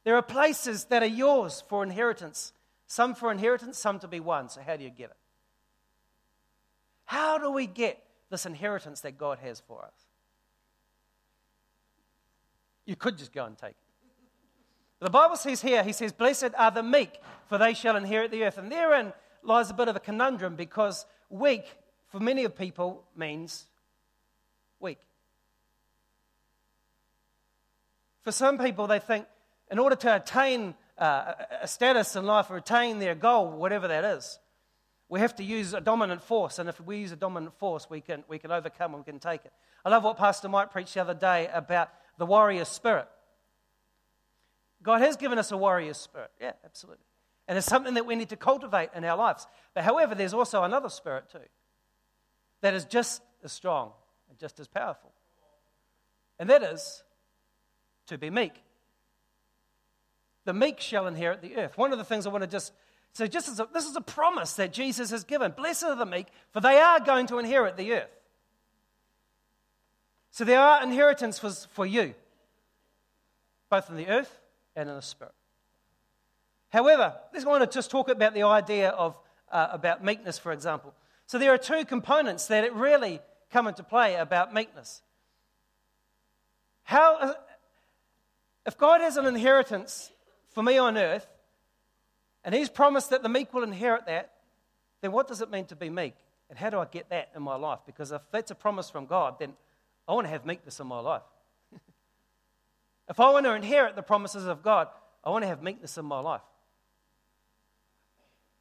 There 0.04 0.16
are 0.16 0.22
places 0.22 0.84
that 0.86 1.02
are 1.02 1.06
yours 1.06 1.62
for 1.68 1.82
inheritance. 1.82 2.52
Some 2.86 3.14
for 3.14 3.30
inheritance, 3.30 3.78
some 3.78 3.98
to 3.98 4.08
be 4.08 4.20
won. 4.20 4.48
So, 4.48 4.60
how 4.64 4.76
do 4.76 4.84
you 4.84 4.90
get 4.90 5.10
it? 5.10 5.16
How 7.04 7.38
do 7.38 7.50
we 7.50 7.66
get 7.66 8.02
this 8.30 8.46
inheritance 8.46 9.00
that 9.02 9.18
God 9.18 9.38
has 9.38 9.60
for 9.60 9.84
us? 9.84 10.06
You 12.84 12.96
could 12.96 13.18
just 13.18 13.32
go 13.32 13.44
and 13.44 13.56
take 13.56 13.70
it. 13.70 13.76
The 15.00 15.10
Bible 15.10 15.36
says 15.36 15.60
here, 15.60 15.82
He 15.82 15.92
says, 15.92 16.12
Blessed 16.12 16.50
are 16.56 16.70
the 16.70 16.82
meek, 16.82 17.20
for 17.48 17.58
they 17.58 17.74
shall 17.74 17.96
inherit 17.96 18.30
the 18.30 18.44
earth. 18.44 18.58
And 18.58 18.72
therein 18.72 19.12
lies 19.42 19.70
a 19.70 19.74
bit 19.74 19.88
of 19.88 19.96
a 19.96 20.00
conundrum 20.00 20.56
because 20.56 21.04
weak, 21.28 21.64
for 22.08 22.20
many 22.20 22.44
of 22.44 22.56
people, 22.56 23.04
means 23.14 23.66
weak. 24.80 24.98
For 28.22 28.32
some 28.32 28.58
people, 28.58 28.86
they 28.86 28.98
think 28.98 29.26
in 29.70 29.78
order 29.78 29.96
to 29.96 30.16
attain 30.16 30.74
uh, 30.98 31.34
a 31.60 31.68
status 31.68 32.16
in 32.16 32.24
life 32.24 32.50
or 32.50 32.56
attain 32.56 32.98
their 32.98 33.14
goal, 33.14 33.50
whatever 33.50 33.88
that 33.88 34.04
is, 34.04 34.38
we 35.08 35.20
have 35.20 35.36
to 35.36 35.44
use 35.44 35.72
a 35.72 35.80
dominant 35.80 36.22
force. 36.22 36.58
And 36.58 36.68
if 36.68 36.80
we 36.80 36.98
use 36.98 37.12
a 37.12 37.16
dominant 37.16 37.54
force, 37.58 37.88
we 37.88 38.00
can, 38.00 38.24
we 38.28 38.38
can 38.38 38.50
overcome 38.50 38.94
and 38.94 39.04
we 39.04 39.10
can 39.10 39.20
take 39.20 39.44
it. 39.44 39.52
I 39.84 39.88
love 39.88 40.02
what 40.02 40.16
Pastor 40.16 40.48
Mike 40.48 40.72
preached 40.72 40.94
the 40.94 41.00
other 41.00 41.14
day 41.14 41.48
about 41.52 41.90
the 42.18 42.26
warrior 42.26 42.64
spirit. 42.64 43.08
God 44.82 45.00
has 45.00 45.16
given 45.16 45.38
us 45.38 45.52
a 45.52 45.56
warrior 45.56 45.94
spirit. 45.94 46.30
Yeah, 46.40 46.52
absolutely. 46.64 47.04
And 47.48 47.56
it's 47.56 47.66
something 47.66 47.94
that 47.94 48.06
we 48.06 48.16
need 48.16 48.30
to 48.30 48.36
cultivate 48.36 48.90
in 48.94 49.04
our 49.04 49.16
lives. 49.16 49.46
But 49.74 49.84
however, 49.84 50.14
there's 50.14 50.34
also 50.34 50.64
another 50.64 50.88
spirit 50.88 51.30
too 51.30 51.38
that 52.62 52.74
is 52.74 52.84
just 52.84 53.22
as 53.44 53.52
strong 53.52 53.92
and 54.28 54.38
just 54.38 54.58
as 54.58 54.66
powerful. 54.66 55.12
And 56.38 56.50
that 56.50 56.62
is 56.62 57.04
to 58.06 58.18
be 58.18 58.30
meek. 58.30 58.54
The 60.44 60.52
meek 60.52 60.80
shall 60.80 61.06
inherit 61.06 61.42
the 61.42 61.56
earth. 61.56 61.76
One 61.76 61.92
of 61.92 61.98
the 61.98 62.04
things 62.04 62.26
I 62.26 62.30
want 62.30 62.42
to 62.42 62.48
just 62.48 62.72
so 63.16 63.26
just 63.26 63.48
as 63.48 63.58
a, 63.58 63.66
this 63.72 63.86
is 63.86 63.96
a 63.96 64.02
promise 64.02 64.52
that 64.56 64.74
Jesus 64.74 65.08
has 65.08 65.24
given. 65.24 65.50
Blessed 65.52 65.84
are 65.84 65.96
the 65.96 66.04
meek, 66.04 66.26
for 66.50 66.60
they 66.60 66.76
are 66.76 67.00
going 67.00 67.26
to 67.28 67.38
inherit 67.38 67.78
the 67.78 67.94
earth. 67.94 68.10
So 70.32 70.44
there 70.44 70.60
are 70.60 70.82
inheritance 70.82 71.38
for, 71.38 71.48
for 71.50 71.86
you, 71.86 72.12
both 73.70 73.88
in 73.88 73.96
the 73.96 74.08
earth 74.08 74.38
and 74.76 74.90
in 74.90 74.96
the 74.96 75.00
spirit. 75.00 75.32
However, 76.68 77.14
I 77.34 77.44
want 77.44 77.64
to 77.64 77.74
just 77.74 77.90
talk 77.90 78.10
about 78.10 78.34
the 78.34 78.42
idea 78.42 78.90
of 78.90 79.16
uh, 79.50 79.68
about 79.70 80.04
meekness, 80.04 80.38
for 80.38 80.52
example. 80.52 80.92
So 81.24 81.38
there 81.38 81.54
are 81.54 81.58
two 81.58 81.86
components 81.86 82.48
that 82.48 82.64
it 82.64 82.74
really 82.74 83.20
come 83.50 83.66
into 83.66 83.82
play 83.82 84.16
about 84.16 84.52
meekness. 84.52 85.00
How, 86.82 87.34
if 88.66 88.76
God 88.76 89.00
has 89.00 89.16
an 89.16 89.24
inheritance 89.24 90.10
for 90.50 90.62
me 90.62 90.76
on 90.76 90.98
earth, 90.98 91.26
and 92.46 92.54
He's 92.54 92.70
promised 92.70 93.10
that 93.10 93.22
the 93.22 93.28
meek 93.28 93.52
will 93.52 93.64
inherit 93.64 94.06
that, 94.06 94.32
then 95.02 95.12
what 95.12 95.28
does 95.28 95.42
it 95.42 95.50
mean 95.50 95.66
to 95.66 95.76
be 95.76 95.90
meek? 95.90 96.14
And 96.48 96.58
how 96.58 96.70
do 96.70 96.78
I 96.78 96.84
get 96.86 97.10
that 97.10 97.30
in 97.34 97.42
my 97.42 97.56
life? 97.56 97.80
Because 97.84 98.12
if 98.12 98.22
that's 98.30 98.50
a 98.52 98.54
promise 98.54 98.88
from 98.88 99.06
God, 99.06 99.38
then 99.38 99.52
I 100.08 100.14
want 100.14 100.26
to 100.26 100.30
have 100.30 100.46
meekness 100.46 100.78
in 100.78 100.86
my 100.86 101.00
life. 101.00 101.22
if 103.10 103.18
I 103.18 103.30
want 103.30 103.44
to 103.46 103.52
inherit 103.52 103.96
the 103.96 104.02
promises 104.02 104.46
of 104.46 104.62
God, 104.62 104.88
I 105.24 105.30
want 105.30 105.42
to 105.42 105.48
have 105.48 105.60
meekness 105.60 105.98
in 105.98 106.04
my 106.04 106.20
life. 106.20 106.40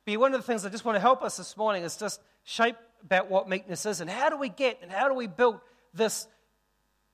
But 0.05 0.17
one 0.17 0.33
of 0.33 0.41
the 0.41 0.47
things 0.47 0.65
I 0.65 0.69
just 0.69 0.83
want 0.83 0.95
to 0.95 0.99
help 0.99 1.21
us 1.21 1.37
this 1.37 1.55
morning 1.55 1.83
is 1.83 1.95
just 1.95 2.21
shape 2.43 2.77
about 3.03 3.29
what 3.29 3.47
meekness 3.47 3.85
is 3.85 4.01
and 4.01 4.09
how 4.09 4.29
do 4.29 4.37
we 4.37 4.49
get 4.49 4.79
and 4.81 4.91
how 4.91 5.07
do 5.07 5.13
we 5.13 5.27
build 5.27 5.59
this 5.93 6.27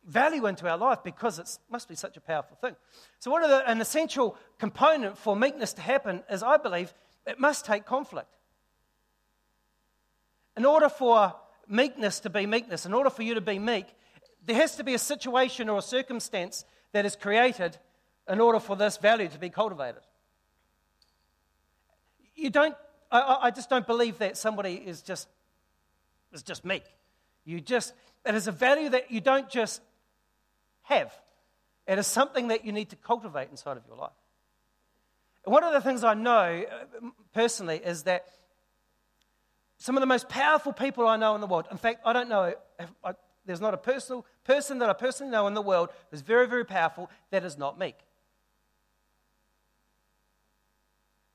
value 0.05 0.47
into 0.47 0.67
our 0.67 0.77
life 0.77 0.99
because 1.03 1.39
it 1.39 1.57
must 1.69 1.87
be 1.87 1.95
such 1.95 2.17
a 2.17 2.21
powerful 2.21 2.57
thing. 2.57 2.75
So, 3.19 3.31
what 3.31 3.43
are 3.43 3.49
the, 3.49 3.69
an 3.69 3.81
essential 3.81 4.37
component 4.59 5.17
for 5.17 5.35
meekness 5.35 5.73
to 5.73 5.81
happen 5.81 6.23
is, 6.29 6.43
I 6.43 6.57
believe, 6.57 6.93
it 7.25 7.39
must 7.39 7.65
take 7.65 7.85
conflict. 7.85 8.35
In 10.57 10.65
order 10.65 10.89
for 10.89 11.33
meekness 11.67 12.19
to 12.21 12.29
be 12.29 12.45
meekness, 12.45 12.85
in 12.85 12.93
order 12.93 13.09
for 13.09 13.23
you 13.23 13.35
to 13.35 13.41
be 13.41 13.59
meek, 13.59 13.85
there 14.45 14.55
has 14.55 14.75
to 14.77 14.83
be 14.83 14.93
a 14.93 14.99
situation 14.99 15.69
or 15.69 15.79
a 15.79 15.83
circumstance 15.83 16.65
that 16.93 17.05
is 17.05 17.15
created 17.15 17.77
in 18.27 18.39
order 18.39 18.59
for 18.59 18.75
this 18.75 18.97
value 18.97 19.27
to 19.27 19.39
be 19.39 19.49
cultivated 19.49 20.01
you 22.41 22.49
don't, 22.49 22.75
I, 23.11 23.37
I 23.43 23.51
just 23.51 23.69
don't 23.69 23.85
believe 23.85 24.17
that 24.17 24.37
somebody 24.37 24.73
is 24.73 25.01
just, 25.01 25.27
is 26.33 26.43
just 26.43 26.65
meek. 26.65 26.83
You 27.45 27.61
just, 27.61 27.93
it 28.25 28.35
is 28.35 28.47
a 28.47 28.51
value 28.51 28.89
that 28.89 29.11
you 29.11 29.21
don't 29.21 29.49
just 29.49 29.81
have. 30.91 31.13
It 31.87 31.97
is 31.97 32.07
something 32.07 32.49
that 32.49 32.65
you 32.65 32.71
need 32.71 32.89
to 32.89 32.95
cultivate 32.95 33.49
inside 33.49 33.77
of 33.77 33.83
your 33.87 33.97
life. 33.97 34.11
And 35.45 35.53
one 35.53 35.63
of 35.63 35.73
the 35.73 35.81
things 35.81 36.03
I 36.03 36.13
know 36.13 36.63
uh, 36.69 37.09
personally 37.33 37.81
is 37.83 38.03
that 38.03 38.25
some 39.77 39.97
of 39.97 40.01
the 40.01 40.07
most 40.07 40.29
powerful 40.29 40.73
people 40.73 41.07
I 41.07 41.17
know 41.17 41.33
in 41.33 41.41
the 41.41 41.47
world, 41.47 41.65
in 41.71 41.77
fact, 41.77 42.01
I 42.05 42.13
don't 42.13 42.29
know, 42.29 42.53
I, 43.03 43.13
there's 43.45 43.61
not 43.61 43.73
a 43.73 43.77
personal 43.77 44.25
person 44.43 44.79
that 44.79 44.89
I 44.89 44.93
personally 44.93 45.31
know 45.31 45.47
in 45.47 45.55
the 45.55 45.61
world 45.61 45.89
who's 46.11 46.21
very, 46.21 46.47
very 46.47 46.65
powerful 46.65 47.09
that 47.31 47.43
is 47.43 47.57
not 47.57 47.79
meek. 47.79 47.95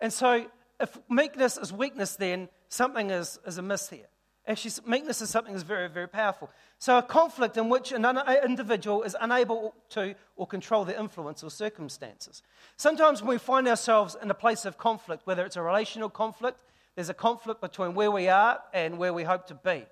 And 0.01 0.13
so 0.13 0.47
if 0.79 0.99
meekness 1.09 1.57
is 1.57 1.73
weakness, 1.73 2.17
then 2.17 2.49
something 2.69 3.11
is, 3.11 3.39
is 3.47 3.59
amiss 3.59 3.89
here. 3.89 4.09
Actually, 4.49 4.73
meekness 4.87 5.21
is 5.21 5.29
something 5.29 5.53
that's 5.53 5.65
very, 5.65 5.89
very 5.89 6.07
powerful. 6.07 6.49
So, 6.79 6.99
a 6.99 7.03
conflict 7.03 7.57
in 7.57 7.69
which 7.69 7.91
an 7.91 8.05
individual 8.45 9.03
is 9.03 9.17
unable 9.21 9.75
to 9.91 10.15
or 10.37 10.47
control 10.47 10.85
their 10.85 10.99
influence 10.99 11.43
or 11.43 11.51
circumstances. 11.51 12.43
Sometimes 12.77 13.23
when 13.23 13.31
we 13.31 13.39
find 13.39 13.67
ourselves 13.67 14.17
in 14.23 14.31
a 14.31 14.35
place 14.35 14.65
of 14.65 14.79
conflict, 14.79 15.27
whether 15.27 15.45
it's 15.45 15.57
a 15.57 15.63
relational 15.63 16.09
conflict, 16.09 16.63
there's 16.95 17.09
a 17.09 17.15
conflict 17.15 17.61
between 17.61 17.95
where 17.95 18.11
we 18.11 18.29
are 18.29 18.61
and 18.73 18.99
where 18.99 19.13
we 19.13 19.25
hope 19.25 19.47
to 19.49 19.55
be, 19.55 19.85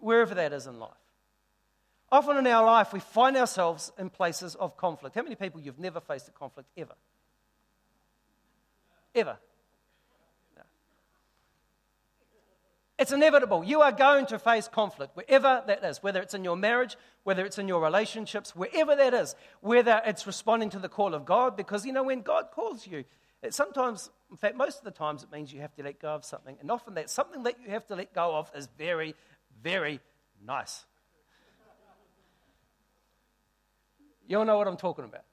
wherever 0.00 0.34
that 0.34 0.52
is 0.52 0.66
in 0.66 0.78
life. 0.78 0.90
Often 2.10 2.36
in 2.36 2.46
our 2.48 2.66
life, 2.66 2.92
we 2.92 3.00
find 3.00 3.38
ourselves 3.38 3.90
in 3.98 4.10
places 4.10 4.54
of 4.56 4.76
conflict. 4.76 5.16
How 5.16 5.22
many 5.22 5.36
people 5.36 5.58
you've 5.58 5.78
never 5.78 6.00
faced 6.00 6.28
a 6.28 6.32
conflict 6.32 6.68
ever? 6.76 6.94
Ever. 9.14 9.38
It's 13.02 13.10
inevitable. 13.10 13.64
You 13.64 13.80
are 13.80 13.90
going 13.90 14.26
to 14.26 14.38
face 14.38 14.68
conflict, 14.68 15.16
wherever 15.16 15.64
that 15.66 15.82
is, 15.82 16.04
whether 16.04 16.20
it's 16.22 16.34
in 16.34 16.44
your 16.44 16.54
marriage, 16.54 16.96
whether 17.24 17.44
it's 17.44 17.58
in 17.58 17.66
your 17.66 17.82
relationships, 17.82 18.54
wherever 18.54 18.94
that 18.94 19.12
is, 19.12 19.34
whether 19.60 20.00
it's 20.06 20.24
responding 20.24 20.70
to 20.70 20.78
the 20.78 20.88
call 20.88 21.12
of 21.12 21.24
God, 21.24 21.56
because 21.56 21.84
you 21.84 21.92
know, 21.92 22.04
when 22.04 22.20
God 22.20 22.52
calls 22.52 22.86
you, 22.86 23.02
it 23.42 23.54
sometimes, 23.54 24.08
in 24.30 24.36
fact, 24.36 24.56
most 24.56 24.78
of 24.78 24.84
the 24.84 24.92
times, 24.92 25.24
it 25.24 25.32
means 25.32 25.52
you 25.52 25.62
have 25.62 25.74
to 25.74 25.82
let 25.82 25.98
go 25.98 26.10
of 26.10 26.24
something. 26.24 26.56
And 26.60 26.70
often 26.70 26.94
that 26.94 27.10
something 27.10 27.42
that 27.42 27.56
you 27.60 27.70
have 27.70 27.84
to 27.88 27.96
let 27.96 28.14
go 28.14 28.36
of 28.36 28.52
is 28.54 28.68
very, 28.78 29.16
very 29.60 29.98
nice. 30.46 30.84
You 34.28 34.38
all 34.38 34.44
know 34.44 34.58
what 34.58 34.68
I'm 34.68 34.76
talking 34.76 35.06
about. 35.06 35.24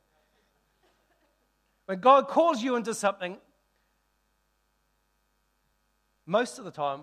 When 1.86 2.00
God 2.00 2.30
calls 2.30 2.64
you 2.64 2.78
into 2.78 2.96
something, 2.96 3.38
most 6.26 6.58
of 6.58 6.66
the 6.66 6.72
time, 6.72 7.02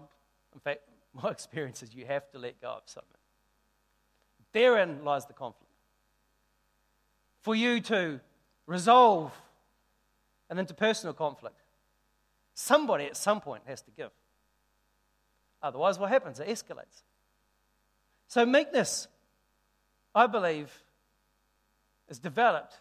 in 0.56 0.60
fact, 0.60 0.80
my 1.22 1.30
experience 1.30 1.82
is 1.82 1.94
you 1.94 2.06
have 2.06 2.28
to 2.32 2.38
let 2.38 2.60
go 2.60 2.68
of 2.68 2.82
something. 2.86 3.10
Therein 4.52 5.04
lies 5.04 5.26
the 5.26 5.34
conflict. 5.34 5.70
For 7.42 7.54
you 7.54 7.80
to 7.82 8.20
resolve 8.66 9.32
an 10.50 10.56
interpersonal 10.56 11.14
conflict, 11.14 11.60
somebody 12.54 13.04
at 13.04 13.16
some 13.16 13.40
point 13.40 13.62
has 13.66 13.82
to 13.82 13.90
give. 13.90 14.10
Otherwise, 15.62 15.98
what 15.98 16.08
happens? 16.10 16.40
It 16.40 16.48
escalates. 16.48 17.02
So, 18.28 18.44
meekness, 18.44 19.08
I 20.14 20.26
believe, 20.26 20.72
is 22.08 22.18
developed 22.18 22.80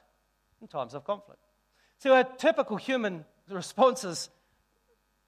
in 0.62 0.68
times 0.68 0.94
of 0.94 1.04
conflict. 1.04 1.42
So, 2.00 2.16
our 2.16 2.24
typical 2.24 2.78
human 2.78 3.26
responses 3.50 4.30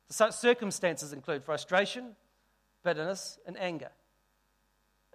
to 0.08 0.14
such 0.14 0.34
circumstances 0.34 1.14
include 1.14 1.44
frustration, 1.44 2.16
bitterness, 2.84 3.40
and 3.46 3.58
anger. 3.60 3.90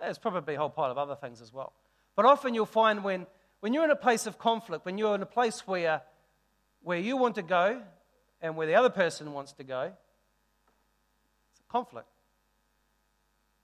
There's 0.01 0.19
probably 0.19 0.55
a 0.55 0.59
whole 0.59 0.71
pile 0.71 0.91
of 0.91 0.99
other 0.99 1.15
things 1.15 1.41
as 1.41 1.53
well. 1.53 1.73
But 2.17 2.25
often 2.25 2.55
you'll 2.55 2.67
find 2.67 3.05
when, 3.05 3.27
when 3.61 3.73
you're 3.73 3.85
in 3.85 3.91
a 3.91 3.97
place 3.97 4.27
of 4.27 4.39
conflict, 4.39 4.85
when 4.85 4.99
you're 4.99 5.15
in 5.15 5.23
a 5.23 5.27
place 5.27 5.67
where, 5.67 6.03
where 6.83 6.99
you 6.99 7.17
want 7.17 7.37
to 7.37 7.43
go 7.43 7.81
and 8.41 8.57
where 8.57 8.67
the 8.67 8.75
other 8.75 8.91
person 8.91 9.33
wants 9.33 9.53
to 9.55 9.65
go, 9.65 9.93
it's 11.53 11.61
a 11.61 11.73
conflict. 11.73 12.09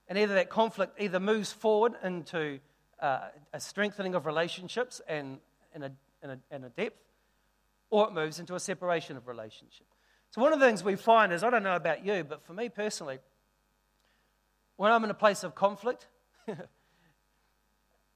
And 0.07 0.17
either 0.17 0.33
that 0.35 0.49
conflict 0.49 0.99
either 0.99 1.19
moves 1.19 1.51
forward 1.51 1.93
into 2.03 2.59
uh, 2.99 3.27
a 3.53 3.59
strengthening 3.59 4.15
of 4.15 4.25
relationships 4.25 5.01
and, 5.07 5.37
and, 5.73 5.83
a, 5.83 5.91
and, 6.23 6.31
a, 6.31 6.39
and 6.49 6.65
a 6.65 6.69
depth, 6.69 6.99
or 7.91 8.07
it 8.07 8.13
moves 8.13 8.39
into 8.39 8.55
a 8.55 8.59
separation 8.59 9.17
of 9.17 9.27
relationship. 9.27 9.85
So, 10.31 10.41
one 10.41 10.53
of 10.53 10.59
the 10.59 10.65
things 10.65 10.83
we 10.83 10.95
find 10.95 11.33
is 11.33 11.43
I 11.43 11.49
don't 11.49 11.63
know 11.63 11.75
about 11.75 12.05
you, 12.05 12.23
but 12.23 12.43
for 12.45 12.53
me 12.53 12.69
personally, 12.69 13.19
when 14.79 14.93
I'm 14.93 15.03
in 15.03 15.09
a 15.09 15.13
place 15.13 15.43
of 15.43 15.55
conflict, 15.55 16.07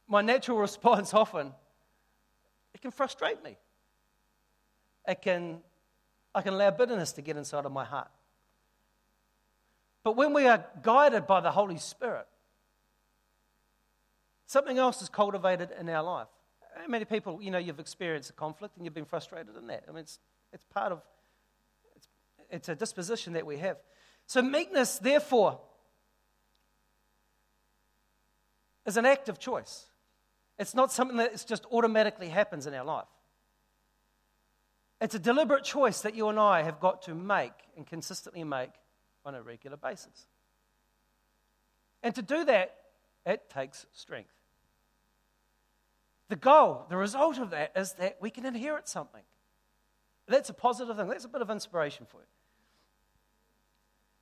my 0.08 0.22
natural 0.22 0.58
response 0.58 1.14
often 1.14 1.52
it 2.74 2.82
can 2.82 2.90
frustrate 2.90 3.44
me. 3.44 3.58
It 5.06 5.22
can, 5.22 5.58
I 6.34 6.42
can 6.42 6.54
allow 6.54 6.72
bitterness 6.72 7.12
to 7.14 7.22
get 7.22 7.36
inside 7.36 7.66
of 7.66 7.74
my 7.74 7.84
heart. 7.84 8.08
But 10.06 10.16
when 10.16 10.32
we 10.32 10.48
are 10.48 10.64
guided 10.82 11.28
by 11.28 11.42
the 11.42 11.52
Holy 11.52 11.78
Spirit, 11.78 12.28
something 14.46 14.78
else 14.78 15.02
is 15.02 15.10
cultivated 15.10 15.68
in 15.78 15.90
our 15.90 16.02
life. 16.02 16.28
Many 16.88 17.04
people, 17.04 17.42
you 17.42 17.52
know, 17.52 17.58
you've 17.58 17.82
experienced 17.82 18.30
a 18.30 18.34
conflict 18.34 18.78
and 18.78 18.86
you've 18.86 18.94
been 18.94 19.04
frustrated 19.04 19.58
in 19.58 19.68
that? 19.68 19.84
I 19.90 19.92
mean, 19.92 20.00
it's, 20.00 20.18
it's 20.54 20.64
part 20.64 20.94
of, 20.94 21.02
it's, 21.98 22.08
it's 22.50 22.70
a 22.70 22.76
disposition 22.76 23.34
that 23.34 23.46
we 23.46 23.58
have. 23.58 23.76
So, 24.28 24.42
meekness, 24.42 24.98
therefore, 24.98 25.60
is 28.86 28.98
an 28.98 29.06
act 29.06 29.30
of 29.30 29.40
choice. 29.40 29.86
It's 30.60 30.76
not 30.76 30.92
something 30.92 31.18
that 31.18 31.44
just 31.48 31.66
automatically 31.72 32.30
happens 32.30 32.68
in 32.68 32.74
our 32.74 32.86
life. 32.86 33.08
It's 35.02 35.16
a 35.16 35.20
deliberate 35.20 35.64
choice 35.64 36.02
that 36.02 36.16
you 36.16 36.30
and 36.30 36.40
I 36.40 36.64
have 36.64 36.80
got 36.80 37.02
to 37.04 37.16
make 37.16 37.52
and 37.76 37.86
consistently 37.86 38.44
make 38.44 38.72
on 39.26 39.36
a 39.36 39.42
regular 39.42 39.78
basis. 39.78 40.28
And 42.02 42.14
to 42.16 42.22
do 42.22 42.46
that, 42.46 42.76
it 43.26 43.50
takes 43.50 43.86
strength. 43.92 44.34
The 46.30 46.36
goal, 46.36 46.86
the 46.90 46.98
result 46.98 47.38
of 47.38 47.50
that 47.52 47.72
is 47.76 47.94
that 47.94 48.18
we 48.22 48.30
can 48.30 48.46
inherit 48.46 48.88
something. 48.88 49.24
That's 50.28 50.50
a 50.50 50.54
positive 50.54 50.96
thing. 50.96 51.08
That's 51.08 51.26
a 51.26 51.30
bit 51.30 51.42
of 51.42 51.50
inspiration 51.50 52.06
for 52.10 52.18
you. 52.18 52.28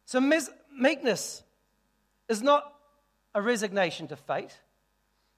So, 0.05 0.19
meekness 0.19 1.43
is 2.27 2.41
not 2.41 2.73
a 3.33 3.41
resignation 3.41 4.07
to 4.07 4.15
fate, 4.15 4.59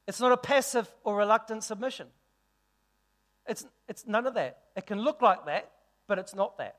it's 0.07 0.19
not 0.19 0.31
a 0.31 0.37
passive 0.37 0.89
or 1.03 1.15
reluctant 1.15 1.63
submission. 1.63 2.07
It's, 3.47 3.65
it's 3.87 4.05
none 4.07 4.25
of 4.25 4.33
that. 4.35 4.59
It 4.75 4.85
can 4.85 5.01
look 5.01 5.21
like 5.21 5.45
that, 5.45 5.69
but 6.07 6.17
it's 6.17 6.35
not 6.35 6.57
that. 6.57 6.77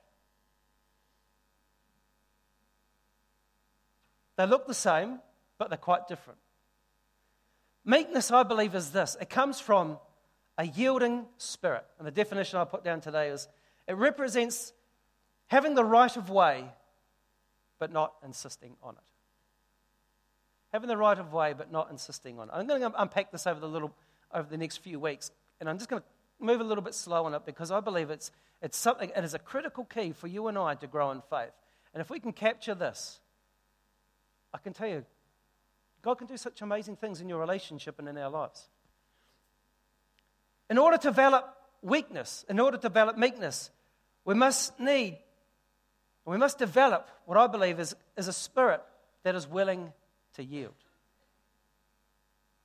They 4.37 4.47
look 4.47 4.66
the 4.66 4.75
same, 4.75 5.21
but 5.59 5.68
they're 5.68 5.78
quite 5.78 6.09
different. 6.09 6.38
Meekness, 7.85 8.31
I 8.31 8.42
believe, 8.42 8.74
is 8.74 8.90
this 8.90 9.16
it 9.20 9.31
comes 9.31 9.61
from 9.61 9.98
a 10.59 10.66
yielding 10.66 11.27
spirit. 11.38 11.85
And 11.98 12.07
the 12.07 12.12
definition 12.12 12.59
I 12.59 12.64
put 12.64 12.85
down 12.85 13.00
today 13.00 13.29
is 13.29 13.48
it 13.87 13.96
represents 13.96 14.72
having 15.48 15.74
the 15.74 15.85
right 15.85 16.16
of 16.16 16.31
way, 16.31 16.64
but 17.79 17.92
not 17.92 18.14
insisting 18.24 18.77
on 18.83 18.94
it. 18.94 19.13
Having 20.74 20.88
the 20.88 20.96
right 20.96 21.16
of 21.20 21.32
way, 21.32 21.52
but 21.52 21.70
not 21.70 21.88
insisting 21.92 22.40
on 22.40 22.48
it. 22.48 22.52
I'm 22.52 22.66
going 22.66 22.80
to 22.80 22.92
unpack 23.00 23.30
this 23.30 23.46
over 23.46 23.60
the, 23.60 23.68
little, 23.68 23.94
over 24.32 24.48
the 24.50 24.56
next 24.56 24.78
few 24.78 24.98
weeks, 24.98 25.30
and 25.60 25.70
I'm 25.70 25.78
just 25.78 25.88
going 25.88 26.02
to 26.02 26.44
move 26.44 26.60
a 26.60 26.64
little 26.64 26.82
bit 26.82 26.94
slow 26.94 27.26
on 27.26 27.34
it 27.34 27.46
because 27.46 27.70
I 27.70 27.78
believe 27.78 28.10
it's, 28.10 28.32
it's 28.60 28.76
something, 28.76 29.12
it 29.16 29.22
is 29.22 29.34
a 29.34 29.38
critical 29.38 29.84
key 29.84 30.10
for 30.10 30.26
you 30.26 30.48
and 30.48 30.58
I 30.58 30.74
to 30.74 30.88
grow 30.88 31.12
in 31.12 31.22
faith. 31.30 31.52
And 31.92 32.00
if 32.00 32.10
we 32.10 32.18
can 32.18 32.32
capture 32.32 32.74
this, 32.74 33.20
I 34.52 34.58
can 34.58 34.72
tell 34.72 34.88
you, 34.88 35.04
God 36.02 36.16
can 36.16 36.26
do 36.26 36.37
such 36.37 36.60
amazing 36.60 36.96
things 36.96 37.20
in 37.20 37.28
your 37.28 37.38
relationship 37.38 38.00
and 38.00 38.08
in 38.08 38.18
our 38.18 38.28
lives. 38.28 38.68
In 40.68 40.76
order 40.76 40.96
to 40.96 41.06
develop 41.06 41.56
weakness, 41.82 42.44
in 42.48 42.58
order 42.58 42.78
to 42.78 42.82
develop 42.82 43.16
meekness, 43.16 43.70
we 44.24 44.34
must 44.34 44.80
need, 44.80 45.18
we 46.24 46.37
must 46.37 46.58
develop 46.58 47.08
what 47.26 47.38
I 47.38 47.46
believe 47.46 47.78
is, 47.78 47.94
is 48.16 48.26
a 48.26 48.32
spirit 48.32 48.82
that 49.22 49.37
is 49.37 49.46
willing 49.46 49.92
to 50.35 50.44
yield. 50.44 50.75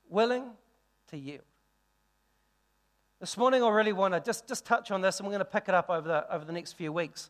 Willing 0.10 0.46
to 1.08 1.18
yield. 1.18 1.44
This 3.20 3.38
morning, 3.38 3.64
I 3.64 3.70
really 3.70 3.94
want 3.94 4.14
to 4.14 4.20
just, 4.20 4.48
just 4.48 4.66
touch 4.66 4.92
on 4.92 5.02
this, 5.02 5.20
and 5.20 5.28
we're 5.28 5.34
going 5.34 5.40
to 5.40 5.46
pick 5.46 5.68
it 5.68 5.76
up 5.76 5.90
over 5.90 6.08
the, 6.08 6.34
over 6.34 6.46
the 6.46 6.54
next 6.54 6.74
few 6.74 6.92
weeks. 6.92 7.30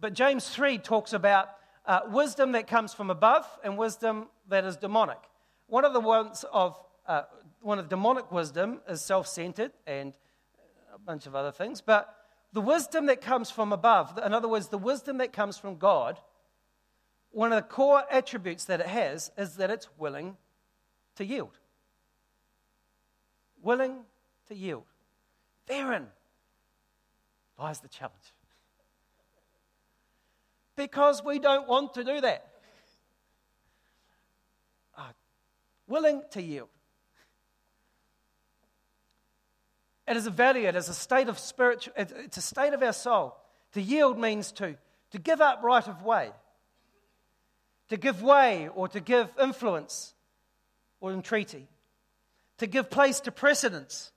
But 0.00 0.12
James 0.12 0.48
3 0.48 0.78
talks 0.78 1.12
about 1.12 1.50
uh, 1.86 2.00
wisdom 2.08 2.52
that 2.52 2.66
comes 2.66 2.92
from 2.92 3.10
above 3.10 3.46
and 3.62 3.78
wisdom 3.78 4.26
that 4.48 4.64
is 4.64 4.76
demonic. 4.76 5.18
One 5.66 5.84
of 5.84 5.92
the 5.92 6.00
ones 6.00 6.44
of 6.52 6.78
uh, 7.06 7.22
one 7.60 7.78
of 7.78 7.88
demonic 7.88 8.32
wisdom 8.32 8.80
is 8.88 9.02
self-centered 9.02 9.72
and 9.86 10.14
a 10.94 10.98
bunch 10.98 11.26
of 11.26 11.34
other 11.34 11.52
things, 11.52 11.80
but 11.80 12.14
the 12.52 12.60
wisdom 12.60 13.06
that 13.06 13.20
comes 13.20 13.50
from 13.50 13.72
above, 13.72 14.18
in 14.24 14.32
other 14.32 14.48
words, 14.48 14.68
the 14.68 14.78
wisdom 14.78 15.18
that 15.18 15.32
comes 15.32 15.58
from 15.58 15.76
God, 15.76 16.18
one 17.34 17.52
of 17.52 17.56
the 17.56 17.68
core 17.68 18.04
attributes 18.10 18.64
that 18.66 18.80
it 18.80 18.86
has 18.86 19.30
is 19.36 19.56
that 19.56 19.70
it's 19.70 19.88
willing 19.98 20.36
to 21.16 21.24
yield. 21.24 21.58
Willing 23.62 23.98
to 24.48 24.54
yield. 24.54 24.84
Therein 25.66 26.06
lies 27.58 27.80
the 27.80 27.88
challenge 27.88 28.34
because 30.76 31.24
we 31.24 31.38
don't 31.38 31.68
want 31.68 31.94
to 31.94 32.04
do 32.04 32.20
that. 32.20 32.46
Uh, 34.96 35.02
willing 35.88 36.22
to 36.30 36.42
yield. 36.42 36.68
It 40.06 40.16
is 40.16 40.26
a 40.26 40.30
value, 40.30 40.68
it 40.68 40.76
is 40.76 40.88
a 40.88 40.94
state 40.94 41.28
of 41.28 41.38
spiritual, 41.38 41.94
it's 41.96 42.36
a 42.36 42.42
state 42.42 42.74
of 42.74 42.82
our 42.82 42.92
soul. 42.92 43.36
To 43.72 43.80
yield 43.80 44.18
means 44.18 44.52
to, 44.52 44.76
to 45.12 45.18
give 45.18 45.40
up 45.40 45.62
right 45.62 45.86
of 45.88 46.02
way, 46.02 46.30
to 47.88 47.96
give 47.96 48.22
way 48.22 48.68
or 48.74 48.88
to 48.88 49.00
give 49.00 49.28
influence 49.40 50.14
or 51.00 51.12
entreaty, 51.12 51.68
to 52.58 52.66
give 52.66 52.90
place 52.90 53.20
to 53.20 53.32
precedence 53.32 54.12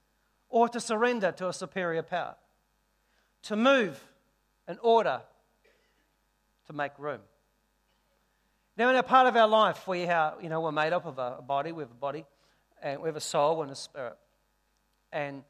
or 0.49 0.69
to 0.69 0.79
surrender 0.79 1.31
to 1.33 1.47
a 1.47 1.53
superior 1.53 2.03
power, 2.03 2.35
to 3.43 3.55
move 3.55 4.01
in 4.67 4.77
order 4.81 5.21
to 6.67 6.73
make 6.73 6.97
room. 6.97 7.19
Now, 8.77 8.89
in 8.89 8.95
a 8.95 9.03
part 9.03 9.27
of 9.27 9.35
our 9.35 9.47
life, 9.47 9.87
we 9.87 10.01
have, 10.01 10.35
you 10.41 10.49
know, 10.49 10.61
we're 10.61 10.71
made 10.71 10.93
up 10.93 11.05
of 11.05 11.17
a 11.17 11.41
body, 11.41 11.71
we 11.71 11.81
have 11.81 11.91
a 11.91 11.95
body, 11.95 12.25
and 12.81 13.01
we 13.01 13.09
have 13.09 13.15
a 13.15 13.21
soul 13.21 13.63
and 13.63 13.71
a 13.71 13.75
spirit. 13.75 14.17
And 15.11 15.43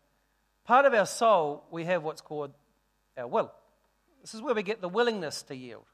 part 0.63 0.85
of 0.85 0.93
our 0.93 1.05
soul, 1.05 1.63
we 1.69 1.83
have 1.85 2.03
what's 2.03 2.21
called 2.21 2.51
our 3.17 3.27
will. 3.27 3.51
This 4.21 4.33
is 4.33 4.41
where 4.41 4.55
we 4.55 4.63
get 4.63 4.81
the 4.81 4.89
willingness 4.89 5.43
to 5.43 5.55
yield. 5.55 5.85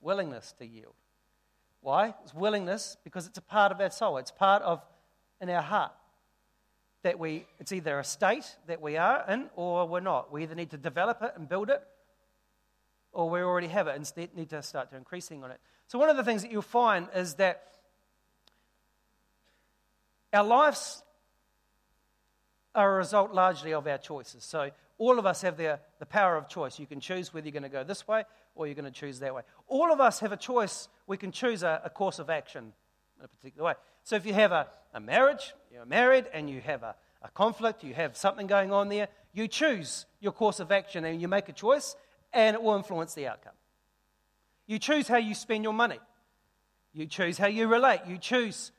Willingness 0.00 0.54
to 0.58 0.66
yield. 0.66 0.94
Why? 1.86 2.14
It's 2.24 2.34
willingness 2.34 2.96
because 3.04 3.28
it's 3.28 3.38
a 3.38 3.42
part 3.42 3.70
of 3.70 3.80
our 3.80 3.90
soul. 3.90 4.16
It's 4.16 4.32
part 4.32 4.60
of 4.62 4.84
in 5.40 5.48
our 5.48 5.62
heart 5.62 5.92
that 7.04 7.16
we. 7.16 7.46
It's 7.60 7.70
either 7.70 8.00
a 8.00 8.02
state 8.02 8.56
that 8.66 8.82
we 8.82 8.96
are 8.96 9.24
in 9.28 9.48
or 9.54 9.86
we're 9.86 10.00
not. 10.00 10.32
We 10.32 10.42
either 10.42 10.56
need 10.56 10.70
to 10.70 10.78
develop 10.78 11.22
it 11.22 11.34
and 11.36 11.48
build 11.48 11.70
it, 11.70 11.80
or 13.12 13.30
we 13.30 13.38
already 13.38 13.68
have 13.68 13.86
it 13.86 13.94
and 13.94 14.36
need 14.36 14.50
to 14.50 14.64
start 14.64 14.90
to 14.90 14.96
increasing 14.96 15.44
on 15.44 15.52
it. 15.52 15.60
So, 15.86 15.96
one 15.96 16.08
of 16.08 16.16
the 16.16 16.24
things 16.24 16.42
that 16.42 16.50
you'll 16.50 16.60
find 16.60 17.06
is 17.14 17.34
that 17.34 17.62
our 20.32 20.42
lives 20.42 21.04
are 22.74 22.94
a 22.94 22.98
result 22.98 23.32
largely 23.32 23.74
of 23.74 23.86
our 23.86 23.98
choices. 23.98 24.42
So, 24.42 24.72
all 24.98 25.20
of 25.20 25.24
us 25.24 25.42
have 25.42 25.56
the, 25.56 25.78
the 26.00 26.06
power 26.06 26.34
of 26.34 26.48
choice. 26.48 26.80
You 26.80 26.86
can 26.88 26.98
choose 26.98 27.32
whether 27.32 27.46
you're 27.46 27.52
going 27.52 27.62
to 27.62 27.68
go 27.68 27.84
this 27.84 28.08
way 28.08 28.24
or 28.56 28.66
you're 28.66 28.74
going 28.74 28.86
to 28.86 28.90
choose 28.90 29.20
that 29.20 29.36
way. 29.36 29.42
All 29.68 29.92
of 29.92 30.00
us 30.00 30.18
have 30.18 30.32
a 30.32 30.36
choice. 30.36 30.88
We 31.06 31.16
can 31.16 31.32
choose 31.32 31.62
a, 31.62 31.80
a 31.84 31.90
course 31.90 32.18
of 32.18 32.30
action 32.30 32.72
in 33.18 33.24
a 33.24 33.28
particular 33.28 33.66
way. 33.66 33.74
So, 34.02 34.16
if 34.16 34.26
you 34.26 34.34
have 34.34 34.52
a, 34.52 34.66
a 34.94 35.00
marriage, 35.00 35.54
you're 35.72 35.86
married, 35.86 36.26
and 36.32 36.48
you 36.48 36.60
have 36.60 36.82
a, 36.82 36.94
a 37.22 37.30
conflict, 37.30 37.84
you 37.84 37.94
have 37.94 38.16
something 38.16 38.46
going 38.46 38.72
on 38.72 38.88
there, 38.88 39.08
you 39.32 39.48
choose 39.48 40.06
your 40.20 40.32
course 40.32 40.60
of 40.60 40.72
action 40.72 41.04
and 41.04 41.20
you 41.20 41.28
make 41.28 41.48
a 41.48 41.52
choice, 41.52 41.96
and 42.32 42.54
it 42.54 42.62
will 42.62 42.76
influence 42.76 43.14
the 43.14 43.26
outcome. 43.26 43.52
You 44.66 44.78
choose 44.78 45.06
how 45.06 45.18
you 45.18 45.34
spend 45.34 45.62
your 45.62 45.72
money. 45.72 46.00
You 46.92 47.06
choose 47.06 47.38
how 47.38 47.46
you 47.46 47.68
relate. 47.68 48.00
You 48.06 48.18
choose 48.18 48.72